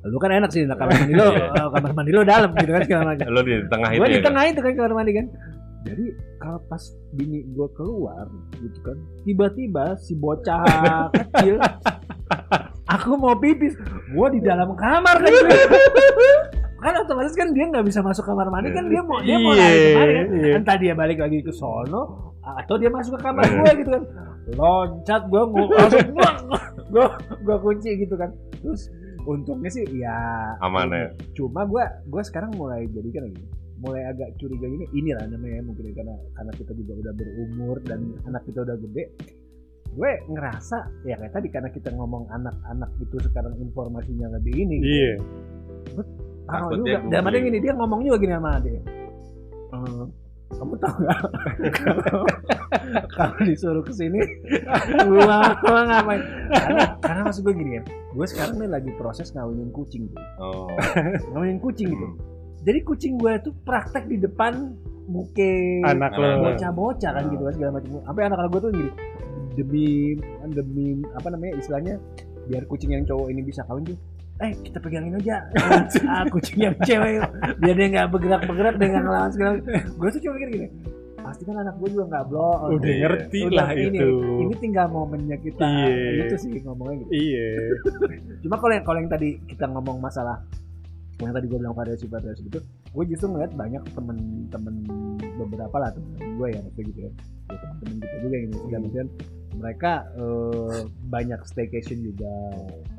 [0.09, 2.81] Lu kan enak sih nah, kamar mandi lo eh, kamar mandi lo dalam gitu kan
[2.85, 3.25] segala macam.
[3.29, 4.15] Lu di tengah itu gue ya.
[4.17, 5.25] di tengah itu kan kamar mandi kan
[5.79, 6.05] jadi
[6.37, 8.27] kalau pas bini gue keluar
[8.59, 11.55] gitu kan tiba-tiba si bocah kecil
[12.85, 13.75] aku mau pipis
[14.09, 15.33] gue di dalam kamar kan
[16.79, 19.59] kan otomatis kan dia nggak bisa masuk kamar mandi kan dia mau dia mau Iya,
[19.59, 20.27] lari ke mana kan?
[20.31, 20.53] iya.
[20.55, 22.03] entah dia balik lagi ke sono
[22.39, 24.03] atau dia masuk ke kamar gue gitu kan.
[24.55, 26.07] Loncat gue langsung
[26.95, 27.05] gue
[27.45, 28.31] gue kunci gitu kan.
[28.63, 28.87] Terus
[29.27, 30.15] untungnya sih ya
[30.63, 31.11] Aman ya.
[31.35, 33.43] cuma gue gue sekarang mulai jadi kan lagi
[33.79, 37.99] mulai agak curiga gini inilah namanya mungkin ya, karena karena kita juga udah berumur dan
[38.27, 39.03] anak kita udah gede
[39.89, 44.93] gue ngerasa ya kayak tadi karena kita ngomong anak-anak itu sekarang informasinya lebih ini gitu.
[44.93, 45.13] Iya.
[46.45, 47.09] Parno Takutnya juga.
[47.09, 48.81] Dan ada gini dia ngomong juga gini sama dia.
[49.69, 50.05] "Eh,
[50.49, 51.19] kamu tahu nggak
[53.17, 54.17] kalau disuruh ke sini
[55.09, 56.21] gua gua ngapain?
[56.49, 60.65] Karena karena maksud gue gini ya, gue sekarang nih lagi proses ngawinin kucing tuh, Oh.
[61.33, 62.07] ngawinin kucing gitu.
[62.59, 66.45] Jadi kucing gue itu praktek di depan muke Anak lo.
[66.45, 67.89] bocah-bocah kan gitu kan segala macam.
[68.03, 68.91] Sampai anak-anak gue tuh gini
[69.51, 70.15] demi
[70.47, 71.95] demi apa namanya istilahnya
[72.47, 73.97] biar kucing yang cowok ini bisa kawin tuh
[74.39, 75.51] eh kita pegangin aja
[76.07, 77.19] ah, kucing yang cewek
[77.59, 80.67] biar dia nggak bergerak-bergerak dengan ngelawan segala gue tuh cuma mikir gini
[81.19, 84.09] pasti kan anak gue juga nggak blok Udah ngerti Udah, lah ini, itu.
[84.47, 86.23] ini tinggal momennya kita Iya.
[86.23, 87.49] itu sih ngomongnya gitu Iya.
[88.39, 90.39] cuma kalau yang kalau yang tadi kita ngomong masalah
[91.19, 92.59] yang tadi gue bilang variasi variasi itu
[92.89, 94.75] gue justru ngeliat banyak temen-temen
[95.35, 97.11] beberapa lah temen gue ya maksudnya gitu ya
[97.49, 98.61] Ya, temen-temen kita juga yang Hmm.
[98.61, 99.07] sedang dan
[99.51, 102.33] mereka eh, banyak staycation juga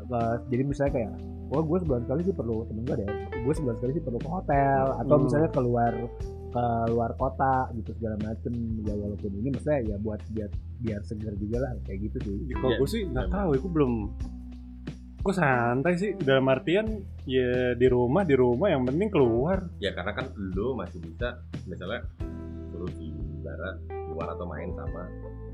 [0.03, 1.12] Eh, jadi misalnya kayak
[1.49, 3.09] wah gue sebulan sekali sih perlu temen gue deh
[3.41, 5.25] gue sebulan sekali sih perlu ke hotel atau Hmm.
[5.25, 5.93] misalnya keluar
[6.51, 8.51] ke luar kota gitu segala macem
[8.83, 10.51] ya walaupun ini maksudnya ya buat biar
[10.81, 12.77] biar segar juga lah kayak gitu sih Kalau Iya.
[12.77, 13.93] gue sih nggak tahu, gue belum.
[15.21, 16.89] Gue santai sih dalam artian
[17.23, 19.61] ya di rumah di rumah yang penting keluar.
[19.77, 22.01] Ya karena kan lu masih bisa misalnya
[22.66, 25.03] suruh di barat keluar atau main sama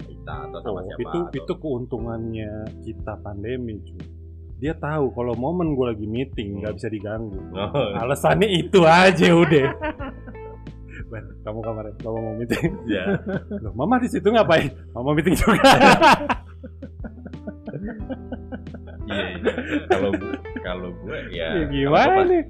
[0.01, 4.07] kita atau sama Oh, siapa itu atau- itu keuntungannya kita pandemi cuy.
[4.57, 6.79] Dia tahu kalau momen gue lagi meeting nggak Hmm.
[6.79, 7.37] bisa diganggu.
[7.53, 9.67] Oh, Alasannya itu aja udah.
[11.07, 12.71] Ben, kamu kamarnya, kamu mau meeting.
[12.89, 13.05] ya.
[13.61, 14.75] Loh, mama di situ ngapain?
[14.91, 15.55] Mama meeting juga.
[20.77, 22.45] kalau gue ya ya gimana nih?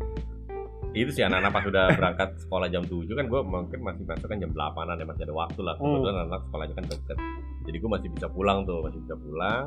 [0.92, 4.38] itu sih anak-anak pas udah berangkat sekolah jam 7 kan gue mungkin masih masuk kan
[4.38, 5.84] jam 8an ya masih ada waktu lah Hmm.
[5.92, 7.18] kebetulan anak sekolahnya kan deket
[7.62, 9.66] jadi gue masih bisa pulang tuh masih bisa pulang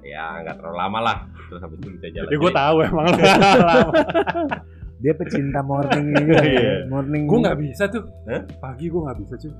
[0.00, 1.16] ya nggak terlalu lama lah
[1.48, 3.22] terus habis itu bisa jalan Ya gue Jadi, tahu emang lu
[3.60, 3.92] lama.
[5.02, 6.46] dia pecinta morning juga ya.
[6.46, 6.74] Iya.
[6.86, 8.06] morning Gue nggak bisa tuh.
[8.22, 8.46] Hah?
[8.62, 9.50] Pagi gue nggak bisa cuy.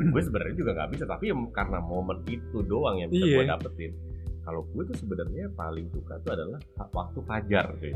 [0.00, 3.36] gue sebenarnya juga nggak bisa tapi ya karena momen itu doang yang bisa Iya.
[3.36, 3.92] gue dapetin
[4.42, 6.60] kalau gue tuh sebenarnya paling suka tuh adalah
[6.90, 7.94] waktu fajar sih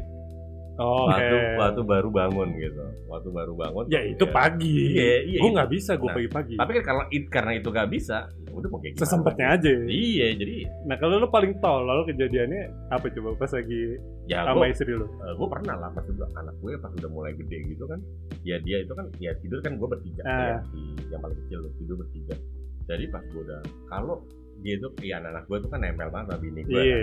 [0.75, 1.07] Oke.
[1.07, 4.91] waktu waktu baru bangun gitu waktu baru bangun Ya itu pagi.
[4.91, 5.55] Iya, iya, Gue itu.
[5.55, 6.55] nggak bisa gue Nah, pagi-pagi.
[6.57, 9.71] tapi kan kalau it, karena itu nggak bisa ya udah mau kayak gimana Sesempatnya aja.
[9.87, 13.83] iya jadi Nah kalau lu paling tolol kejadiannya apa coba pas lagi
[14.27, 15.07] ya sama gue istri lu?
[15.07, 18.01] gue pernah lah pas udah anak gue pas udah mulai gede gitu kan
[18.43, 20.39] ya dia itu kan ya tidur kan gue bertiga Ah.
[20.43, 22.35] ya si yang paling kecil tidur bertiga
[22.85, 24.19] jadi pas gue udah kalau
[24.65, 26.99] dia tuh ya anak gue tuh kan nempel banget sama bini gue Iya.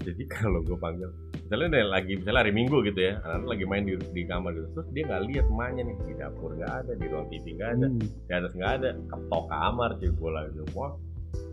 [0.00, 1.08] jadi kalau gue panggil
[1.40, 4.88] misalnya lagi misalnya hari minggu gitu ya anak lagi main di, di kamar gitu terus
[4.92, 7.98] dia nggak lihat emaknya nih di dapur nggak ada di ruang TV nggak ada Hmm.
[7.98, 10.92] di atas nggak ada ketok kamar cuy gue lagi wah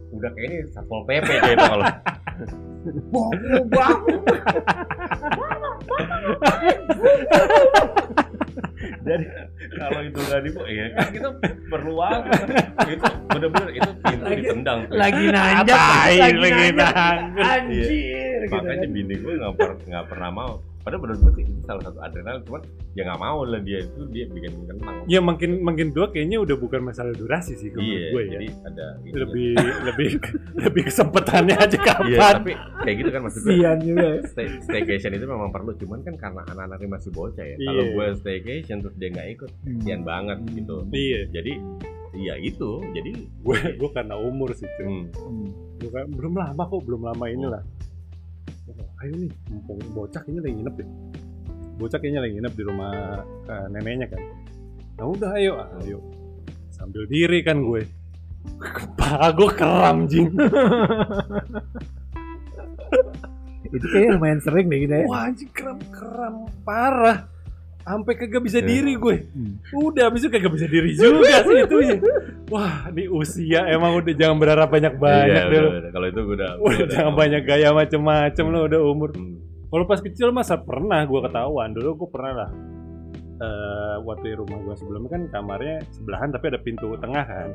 [0.07, 1.87] udah kayak ini satpol pp kayak itu kalau
[2.87, 4.21] Bangun, bangun.
[9.73, 11.29] kalau itu nggak di ya kan kita
[11.67, 12.31] perlu apa
[12.85, 13.89] itu bener-bener itu
[14.69, 17.47] pintu Lagi- ditendang tuh lagi nanjak lagi lagi nanjak nanjak?
[17.47, 18.89] anjir gitu makanya kan.
[18.91, 22.61] bini gue nggak per, nggak pernah mau padahal bener-bener itu salah satu adrenalin cuman
[22.93, 26.55] ya nggak mau lah dia itu dia bikin tenang Ya makin makin tua kayaknya udah
[26.55, 28.31] bukan masalah durasi sih kalau iya gue ya.
[28.33, 29.15] jadi ada ininya.
[29.19, 29.49] Lebih
[29.83, 30.09] lebih
[30.63, 32.33] lebih kesempatannya aja iya kapan.
[32.37, 32.51] tapi
[32.81, 34.19] kayak gitu kan maksud gue Sian juga ya.
[34.25, 37.67] stay, staycation itu memang perlu cuman kan karena anak-anaknya masih bocah ya Iya.
[37.67, 41.51] kalau gue staycation terus dia nggak ikut kasihan banget gitu Iya, jadi
[42.17, 44.85] iya itu jadi gue gue karena umur sih cuy.
[44.85, 45.49] hmm, Hmm.
[45.77, 47.61] Gua kan- belum lama kok, belum lama inilah.
[48.67, 50.87] Oh, ayo nih, mumpung bocah kayaknya lagi nginep deh.
[51.77, 52.91] Bocah kayaknya lagi nginep di rumah
[53.45, 54.21] eh, neneknya kan.
[54.97, 55.99] Nah udah ayo, ayo.
[56.73, 57.85] Sambil diri kan gue.
[58.57, 60.33] Kepala gue keram jing.
[63.67, 67.27] itu kayaknya lumayan sering deh gitu ya Wah anjing kram kram parah.
[67.87, 68.67] Sampai kagak bisa Ya.
[68.67, 69.15] diri gue.
[69.31, 69.63] Hmm.
[69.71, 71.95] Udah habis itu kagak bisa diri juga sih itu ya.
[72.51, 75.69] Wah, di usia emang udah jangan berharap banyak-banyak iya, deh lu.
[75.71, 75.91] udah, udah.
[75.95, 79.09] kalau itu gue udah, Udah gua jangan banyak gaya macem-macem lu udah umur.
[79.15, 79.39] Hmm.
[79.67, 81.71] Kalau pas kecil masa pernah gue ketahuan.
[81.71, 82.51] Dulu gue pernah lah.
[83.37, 87.49] Eh waktu di rumah gue sebelumnya kan kamarnya sebelahan tapi ada pintu tengah kan.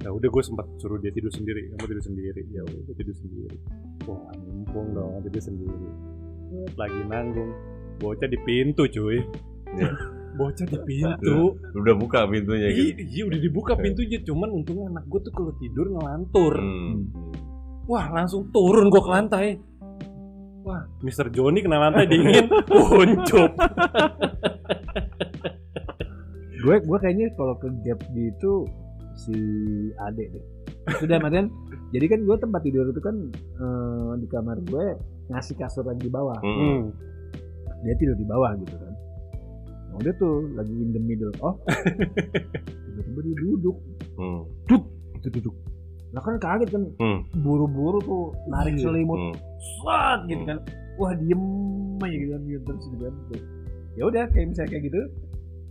[0.00, 1.68] Ya udah gue sempat suruh dia tidur sendiri.
[1.72, 2.42] Kamu tidur sendiri.
[2.52, 3.56] Ya udah tidur sendiri.
[4.04, 5.88] Wah mumpung dong tidur sendiri.
[6.76, 7.52] Lagi nanggung.
[8.00, 9.20] Bocah di pintu cuy.
[9.76, 9.90] Iya.
[10.40, 11.60] bocah di pintu.
[11.76, 13.00] Udah buka pintunya iya, gitu.
[13.04, 14.18] iya udah dibuka pintunya.
[14.24, 16.54] Cuman untungnya anak gue tuh kalau tidur ngelantur.
[16.56, 17.06] Hmm.
[17.90, 19.46] wah langsung turun gue ke lantai.
[20.64, 22.46] Wah Mister Joni kena lantai dingin.
[22.70, 23.52] Kuncup
[26.60, 28.68] gue gue kayaknya kalau ke gap gitu
[29.16, 29.36] si
[30.00, 30.44] Ade deh.
[30.96, 31.48] Sudah matian
[31.92, 34.86] jadi kan gue tempat tidur itu kan eh, di kamar gue
[35.32, 36.38] ngasih kasur lagi di bawah.
[36.40, 36.92] Hmm.
[37.80, 37.82] Hmm.
[37.82, 38.92] dia tidur di bawah gitu kan
[39.86, 41.56] nah, udah tuh lagi in the middle oh
[42.86, 43.76] tiba-tiba dia duduk
[44.14, 44.44] Hmm.
[45.16, 45.56] itu duduk
[46.10, 47.18] nah kan kaget kan Hmm.
[47.40, 48.84] buru-buru tuh narik Iya.
[48.84, 49.34] selimut Hmm.
[49.78, 50.58] Swat gitu kan
[50.96, 51.42] wah diem
[51.98, 53.14] aja gitu kan diem terus gitu kan
[53.90, 55.00] ya udah kayak misalnya kayak gitu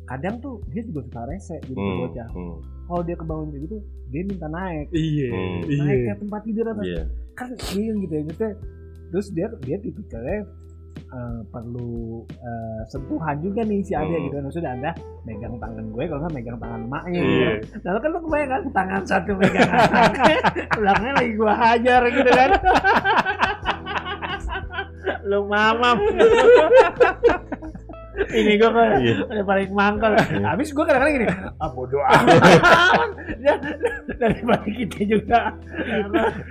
[0.04, 2.00] kadang tuh dia juga suka rese gitu Hmm.
[2.02, 2.58] bocah Hmm.
[2.86, 5.60] kalau dia kebangun kayak gitu dia minta naik iya Hmm.
[5.62, 7.02] naik iya ke tempat tidur atau Iya.
[7.36, 8.52] kan bingung gitu ya maksudnya
[9.10, 10.38] terus dia dia tipikalnya
[10.92, 11.94] eh, perlu
[12.30, 14.24] eh, sentuhan juga nih si Ade Hmm.
[14.24, 14.44] gitu kan.
[14.46, 14.92] Maksudnya anda
[15.24, 17.50] megang tangan gue kalau nggak megang tangan maknya Iya.
[17.60, 17.76] gitu.
[17.82, 20.38] Lalu kan lu kebayang kan tangan satu megang anaknya
[20.78, 22.50] belakangnya lagi gua hajar gitu kan.
[25.22, 25.98] Lu mamam
[28.30, 29.16] ini gua kan Iya.
[29.32, 33.10] yang paling mangkal habis gua kadang-kadang gini ah bodoh amat
[34.20, 35.40] daripada kita juga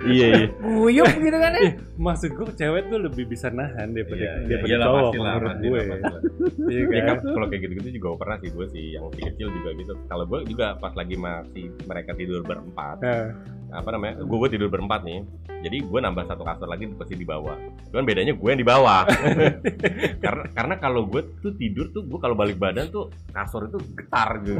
[0.03, 0.45] Iya, iya.
[0.57, 4.47] guyup gitu kan ya Ih, maksud gue cewek tuh lebih bisa nahan daripada Iya, iya,
[4.47, 5.81] daripada iyalah, cowok menurut gue
[6.69, 9.69] iya Ya kan kan kalau kayak gitu-gitu juga pernah sih gue sih yang kecil juga
[9.75, 9.93] gitu.
[10.07, 12.97] Kalau gue juga pas lagi masih mereka tidur berempat,
[13.69, 14.23] apa namanya?
[14.23, 15.19] Gue tidur berempat nih.
[15.59, 17.55] Jadi gue nambah satu kasur lagi pasti di bawah.
[17.91, 19.03] Cuman bedanya gue yang di bawah.
[20.23, 24.39] karena karena kalau gue tuh tidur tuh gue kalau balik badan tuh kasur itu getar
[24.47, 24.55] gitu.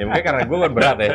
[0.00, 1.10] ya mungkin karena gue kan berat ya.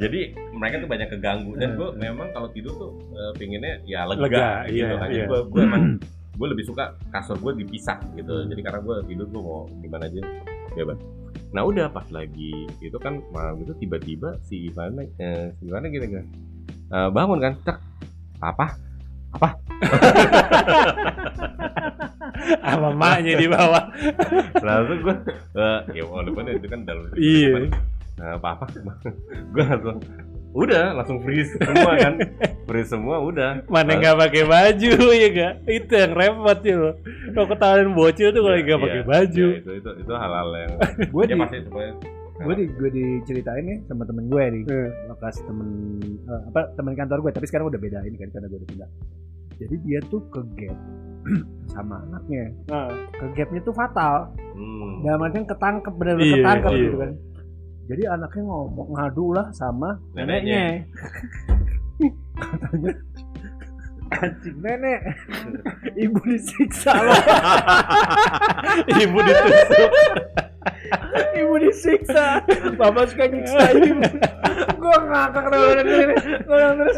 [0.00, 0.20] Jadi
[0.56, 4.48] mereka tuh banyak keganggu dan gue memang kalau tidur tuh eh, pinginnya ya lega, Lega,
[4.72, 5.08] gitu iya, kan.
[5.12, 5.24] iya.
[5.28, 5.82] Gue gue emang
[6.38, 8.48] gue lebih suka kasur gue dipisah gitu.
[8.48, 10.24] Jadi karena gue tidur gue mau gimana aja
[10.72, 10.98] bebas.
[11.52, 16.08] Nah udah pas lagi itu kan malam itu tiba-tiba si Ivana eh, si Ivana gitu
[16.08, 16.24] kan
[16.88, 17.78] eh, bangun kan cek
[18.40, 18.66] apa
[22.64, 23.84] sama maknya di bawah.
[24.60, 25.16] Langsung gue
[25.56, 27.68] eh, ya walaupun itu kan dalam Iya.
[28.18, 28.92] nah, apa apa
[29.54, 29.98] gue langsung
[30.48, 32.14] udah langsung freeze semua kan.
[32.64, 33.62] Freeze semua udah.
[33.68, 36.90] Mana nggak pakai baju ya gak itu yang repot sih lo
[37.32, 39.46] kalau ketahuan bocil tuh kalau Iya, nggak iya, pakai baju.
[39.52, 40.72] Iya, itu itu itu hal-hal yang
[41.04, 41.94] gue ya di pasti semuanya
[42.38, 44.62] gue di gue diceritain nih sama temen gue nih.
[44.70, 45.68] Eh, bekas temen
[46.22, 48.90] eh, apa temen kantor gue tapi sekarang udah beda ini kan karena gue udah pindah
[49.58, 50.78] jadi dia tuh ke gap
[51.74, 52.54] sama anaknya.
[52.70, 54.30] Nah, ke gapnya tuh fatal.
[54.58, 55.06] Hmm.
[55.06, 56.82] dalam artian ketangkep bener-bener Iya, ketangkep iya.
[56.82, 57.12] gitu kan.
[57.88, 60.58] Jadi anaknya ngomong ngadu lah sama Neneknya.
[60.58, 60.88] neneknya.
[62.38, 62.92] Katanya
[64.08, 65.00] anjing nenek.
[66.06, 67.14] Ibu disiksa loh.
[69.04, 69.90] Ibu ditusuk.
[71.38, 72.42] Ibu disiksa.
[72.74, 74.00] Bapak suka nyiksa ibu.
[74.78, 76.96] Gue ngakak bilang terus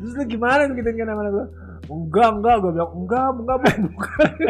[0.00, 0.66] terus lu gimana?
[0.74, 1.46] Gitu kan sama gue
[1.86, 4.30] enggak enggak gue bilang enggak enggak bukan bukan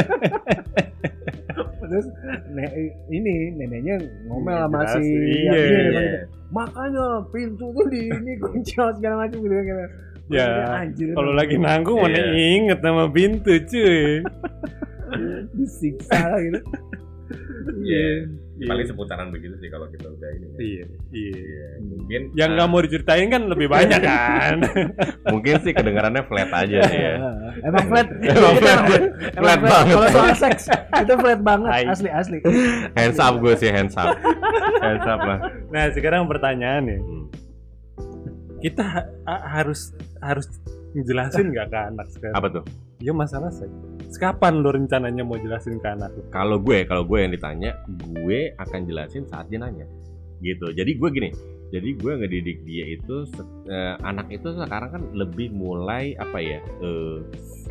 [1.86, 2.06] terus
[2.50, 2.64] ne
[3.08, 3.94] ini neneknya
[4.26, 5.54] ngomel sama si Iya, iya.
[5.54, 6.26] emang gitu.
[6.50, 9.90] makanya pintu tuh di ini kunci segala macam gitu kan
[10.26, 10.82] Ya,
[11.14, 12.58] kalau lagi nanggung mana Iya.
[12.58, 14.26] inget nama pintu cuy
[15.56, 16.58] disiksa gitu
[17.78, 18.26] Iya.
[18.56, 18.66] Iya.
[18.66, 20.56] paling seputaran begitu sih kalau kita udah ini ya.
[20.56, 24.56] iya iya Iya, mungkin yang nggak mau diceritain kan lebih banyak kan
[25.26, 27.12] mungkin sih kedengarannya flat aja sih ya
[27.68, 28.80] emang flat Emang flat.
[29.34, 29.92] Flat banget.
[29.92, 31.84] kalau soal seks itu flat banget Hai.
[31.86, 32.38] asli asli
[32.92, 34.16] hands up gue sih hands up
[34.78, 35.38] hands up lah
[35.68, 37.28] nah sekarang pertanyaannya Hmm.
[38.58, 40.48] kita ha- ha- harus harus
[40.90, 42.64] ngejelasin nggak ke anak sekarang apa tuh
[43.02, 47.32] ya masalah seks kapan lo rencananya mau jelasin ke anak kalau gue kalau gue yang
[47.34, 47.76] ditanya
[48.16, 49.84] gue akan jelasin saat dia nanya.
[50.36, 50.68] Gitu.
[50.76, 51.30] Jadi gue gini
[51.74, 53.26] jadi gue ngedidik dia itu
[53.66, 57.18] eh, anak itu sekarang kan lebih mulai apa ya eh,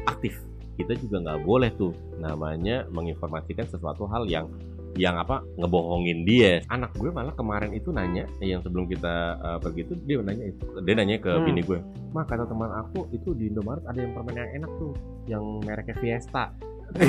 [0.08, 0.36] aktif.
[0.76, 4.52] Kita juga nggak boleh tuh namanya menginformasikan sesuatu hal yang
[4.96, 6.64] yang apa ngebohongin dia.
[6.72, 10.46] Anak gue malah kemarin itu nanya eh, yang sebelum kita eh, pergi itu dia nanya
[10.50, 11.46] itu dia nanya ke Hmm.
[11.46, 11.80] bini gue.
[12.16, 14.94] Mah kata teman aku itu di Indomaret ada yang permen yang enak tuh
[15.28, 16.46] yang mereknya Fiesta.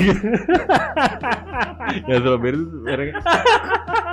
[2.09, 3.15] Yang strawberry itu mereknya.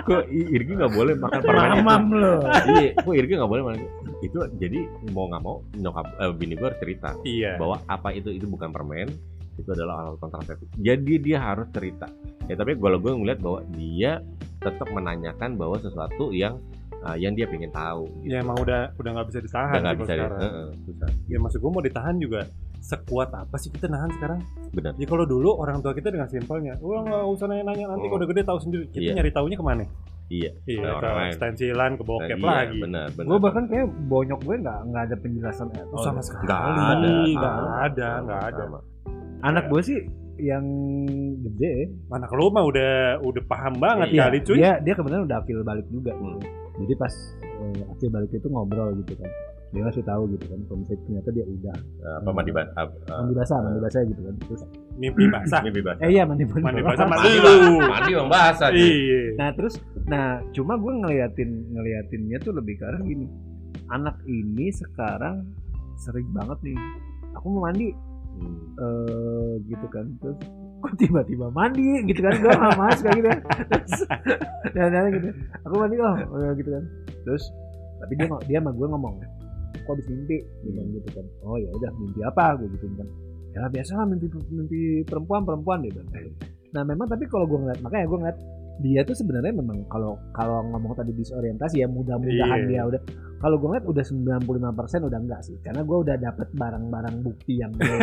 [0.04, 1.76] Kok Irgi nggak boleh makan permen itu?
[1.80, 2.34] mamam lo.
[2.68, 3.78] Iya kok Irgi nggak boleh makan
[4.22, 4.38] itu?
[4.56, 4.78] jadi
[5.12, 7.60] mau nggak mau nyokap eh, bini gue harus cerita iya.
[7.60, 9.12] bahwa apa itu itu bukan permen
[9.56, 12.06] itu adalah alat kontrasepsi jadi dia harus cerita
[12.44, 14.20] ya tapi kalau gue ngeliat bahwa dia
[14.58, 16.56] tetap menanyakan bahwa sesuatu yang
[17.00, 18.32] uh, yang dia pengen tahu gitu.
[18.32, 20.40] ya emang udah udah nggak bisa ditahan nggak bisa di- sekarang.
[20.40, 21.08] Heeh, susah.
[21.26, 22.40] ya maksud gue mau ditahan juga
[22.80, 24.44] sekuat apa sih kita nahan sekarang?
[24.70, 24.92] Benar.
[24.96, 28.08] Ya kalau dulu orang tua kita dengan simpelnya, wah nggak usah nanya-nanya nanti Oh.
[28.12, 28.84] kalau udah gede tahu sendiri.
[28.88, 29.12] Kita Iya.
[29.16, 29.84] nyari taunya ke mana?
[30.28, 30.50] Iya.
[30.64, 32.80] Iya, Ke stensilan, ke bokep Iya, lagi.
[32.80, 33.24] Benar, benar.
[33.26, 36.44] Gue bahkan kayak bonyok gue nggak nggak ada penjelasan at Oh, sama sekali.
[36.44, 36.80] nggak ada,
[37.24, 38.64] nggak sama, ada, sama, nggak ada.
[39.44, 39.98] Anak gue sih
[40.36, 40.64] yang
[41.38, 44.56] gede Anak lu mah udah udah paham banget Iya, kali cuy.
[44.56, 46.40] dia dia kebetulan udah akil balik juga Hmm.
[46.76, 47.12] jadi pas
[47.44, 49.30] eh, akil balik itu ngobrol gitu kan
[49.70, 51.76] dia ngasih tahu gitu kan kalau misalnya ternyata dia udah
[52.16, 54.60] Apa mandi ba- apa, mandi basah mandi basah gitu kan terus
[54.94, 55.60] Mimpi basah.
[55.60, 56.00] Mimpi basah.
[56.00, 57.58] eh iya mandi mandi, Mandi basah Mandi, mandi Bang.
[57.60, 57.74] lu.
[57.84, 58.68] Mandi bang basah.
[58.70, 59.22] Iya.
[59.34, 59.74] nah terus
[60.04, 63.26] nah cuma gue ngeliatin ngeliatinnya tuh lebih ke arah gini
[63.88, 65.46] anak ini sekarang
[65.96, 66.78] sering banget nih
[67.32, 67.90] aku mau mandi
[68.34, 68.56] Hmm.
[68.80, 70.06] eh gitu kan.
[70.18, 70.38] Terus
[70.82, 72.02] kok tiba-tiba mandi?
[72.04, 73.28] Gitu kan gue nggak mas kayak gitu
[73.70, 73.92] terus
[74.74, 75.28] dan dan gitu.
[75.66, 76.84] Aku mandi oh eh, gitu kan.
[77.24, 77.44] Terus
[78.02, 79.14] tapi dia dia sama gue ngomong
[79.84, 80.38] kok habis mimpi?
[80.64, 81.26] Dia bilang gitu kan.
[81.44, 82.44] Oh ya udah mimpi apa?
[82.58, 83.08] Gue gitu kan.
[83.54, 86.10] Ya biasa lah mimpi mimpi perempuan perempuan dia bilang.
[86.74, 88.38] Nah memang tapi kalau gue ngeliat makanya gue ngeliat
[88.76, 92.66] dia tuh sebenarnya memang kalau kalau ngomong tadi disorientasi ya mudah-mudahan Iya.
[92.66, 93.00] dia udah
[93.38, 94.04] kalau gue ngeliat udah
[94.42, 94.50] 95%
[95.04, 97.96] udah enggak sih karena gue udah dapet barang-barang bukti yang gue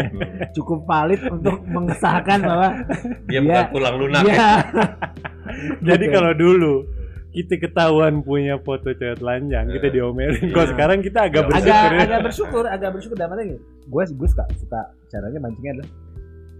[0.56, 2.68] cukup valid untuk mengesahkan bahwa
[3.28, 3.42] Dia Iya.
[3.42, 4.32] bukan tulang lunak ya.
[4.32, 4.48] dia
[5.90, 6.74] Jadi kalau dulu
[7.28, 10.40] kita ketahuan punya foto cewek telanjang, kita Eh, diomelin.
[10.40, 10.48] iya.
[10.50, 11.48] Kalau sekarang kita agak Iya.
[11.50, 12.00] bersyukur agak ya.
[12.00, 15.88] agak bersyukur agak bersyukur arti gini gue gue suka suka caranya mancingnya adalah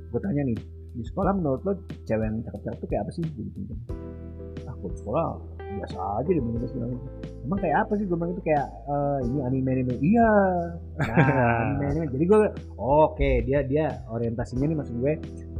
[0.06, 0.58] gue tanya nih
[0.96, 1.72] di sekolah menurut lo
[2.08, 3.22] cewek yang cakep-cakep tuh kayak apa sih?
[3.28, 3.74] Gitu
[4.66, 5.24] ah kok di sekolah
[5.76, 6.92] biasa aja deh bener bilang
[7.44, 8.04] emang kayak apa sih?
[8.08, 10.32] Gue bilang itu kayak eh, ini anime anime iya.
[10.96, 11.16] Nah
[11.62, 12.38] anime anime jadi gue
[12.80, 15.12] oke dia dia orientasinya nih maksud gue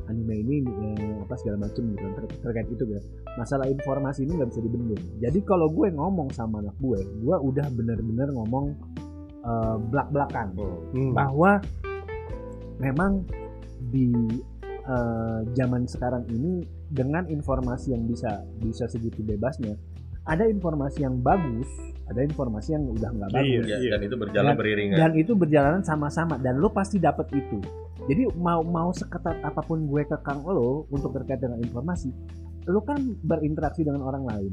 [0.09, 3.01] anime ini eh, apa segala macem gitu ter- terkait itu gitu.
[3.37, 5.03] Masalah informasi ini nggak bisa dibendung.
[5.21, 8.73] Jadi kalau gue ngomong sama anak gue gue udah bener-bener ngomong
[9.45, 10.57] eh, belak-belakan
[10.97, 11.13] Hmm.
[11.13, 11.61] bahwa
[12.81, 13.23] memang
[13.93, 14.11] di
[14.87, 19.75] eh, zaman sekarang ini dengan informasi yang bisa bisa segitu bebasnya
[20.23, 21.67] ada informasi yang bagus
[22.07, 23.37] ada informasi yang udah nggak Iya.
[23.37, 23.65] bagus.
[23.67, 24.97] Ya, dan itu berjalan Dan- beriringan.
[24.97, 27.59] dan itu berjalanan sama-sama dan lo pasti dapat itu.
[28.07, 32.11] Jadi mau mau seketat apa pun gue kekang lo untuk terkait dengan informasi
[32.67, 34.51] lo kan berinteraksi dengan orang lain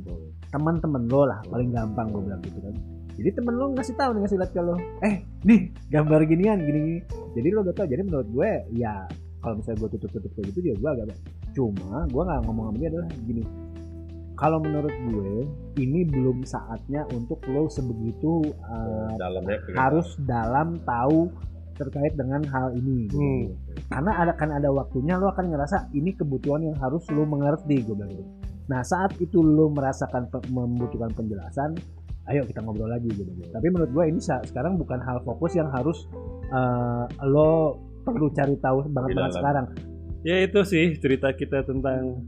[0.47, 2.73] teman-teman lo lah paling gampang gue bilang gitu kan.
[3.13, 4.75] Jadi temen lo ngasih tahu nih ngasih lihat ke lo.
[5.01, 6.97] Eh nih gambar ginian gini, gini.
[7.33, 9.05] Jadi lo udah tau jadi menurut gue ya
[9.43, 11.19] kalau misalnya gue tutup-tutup kayak gitu dia gue agak
[11.51, 13.43] cuma gue nggak ngomong sama dia adalah gini.
[14.33, 15.33] Kalau menurut gue
[15.77, 21.29] ini belum saatnya untuk lo sebegitu uh, dalamnya pengen- harus dalam tahu
[21.73, 23.17] terkait dengan hal ini gitu.
[23.17, 23.45] Hmm.
[23.89, 27.93] karena ada kan ada waktunya lo akan ngerasa ini kebutuhan yang harus lo mengerti gue
[27.93, 28.25] bilang gitu.
[28.69, 31.73] Nah saat itu lo merasakan pe- membutuhkan penjelasan
[32.29, 33.25] ayo kita ngobrol lagi gitu.
[33.51, 36.05] Tapi menurut gue ini sekarang bukan hal fokus yang harus
[36.53, 39.65] eh, lo perlu cari tahu banget banget sekarang.
[40.23, 42.27] Ya itu sih cerita kita tentang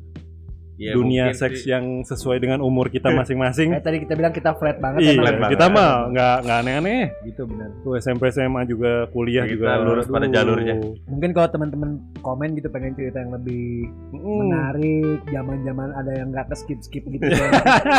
[0.77, 3.71] Ya, dunia mungkin seks yang sesuai dengan umur kita masing-masing.
[3.71, 5.21] kayak tadi kita bilang kita flat banget Iya, emang.
[5.21, 5.51] flat banget.
[5.51, 7.01] kita mah nggak nggak aneh-aneh.
[7.23, 10.75] gitu benar Tuh SMP SMA juga kuliah Kita juga lurus pada jalurnya.
[11.05, 14.37] mungkin kalau teman-teman komen gitu pengen cerita yang lebih Mm.
[14.41, 17.47] menarik zaman-zaman ada yang nggak ke skip skip gitu ya.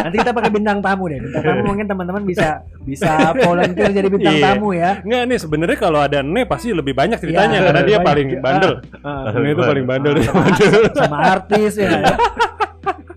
[0.03, 2.49] nanti kita pakai bintang tamu deh bintang tamu mungkin teman-teman bisa
[2.83, 4.45] bisa volunteer jadi bintang Iya.
[4.47, 7.95] tamu ya Nggak nih sebenarnya kalau ada Ne pasti lebih banyak ceritanya Iya, karena dia
[7.95, 8.05] banyak.
[8.05, 8.73] paling bandel.
[9.01, 10.13] Ah, Ne itu paling bandel.
[10.13, 10.45] Ah, sama,
[10.93, 11.89] sama artis ya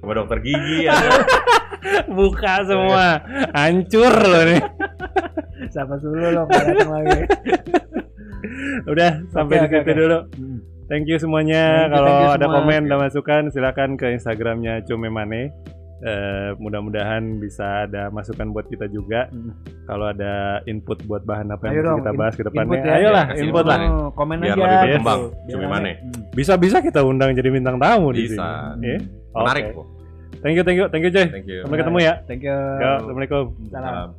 [0.10, 1.08] sama dokter gigi ada
[2.10, 3.22] Buka semua.
[3.54, 4.62] Hancur loh nih.
[5.70, 7.20] sama dulu lo nggak datang lagi
[8.92, 9.94] Udah sampai Oke, di situ oke.
[9.94, 10.20] dulu.
[10.34, 10.58] Hmm.
[10.90, 11.86] Thank you semuanya.
[11.86, 12.58] Thank you, Kalau you ada semua.
[12.58, 15.54] komen dan masukan silakan ke Instagramnya Cume Mane.
[16.00, 19.30] Eh, mudah-mudahan bisa ada masukan buat kita juga.
[19.30, 19.54] Hmm.
[19.86, 22.94] Kalau ada input buat bahan apa yang Ayo dong, kita bahas ke depannya, ya.
[22.98, 23.80] ayolah Kasih input lah.
[23.86, 25.92] Oh, komen Biar aja lebih berkembang, Biar Cumi.
[25.94, 26.22] Hmm.
[26.34, 28.88] Bisa-bisa kita undang jadi bintang tamu di bisa sini.
[28.90, 29.00] Ya?
[29.30, 29.76] menarik Oke.
[29.78, 29.99] kok
[30.40, 31.28] Thank you, thank you, thank you, Joy.
[31.28, 32.14] thank you Sampai ketemu ya.
[32.24, 33.46] thank you Ya, Assalamualaikum.
[33.68, 33.84] Salam.
[33.92, 34.10] Salam.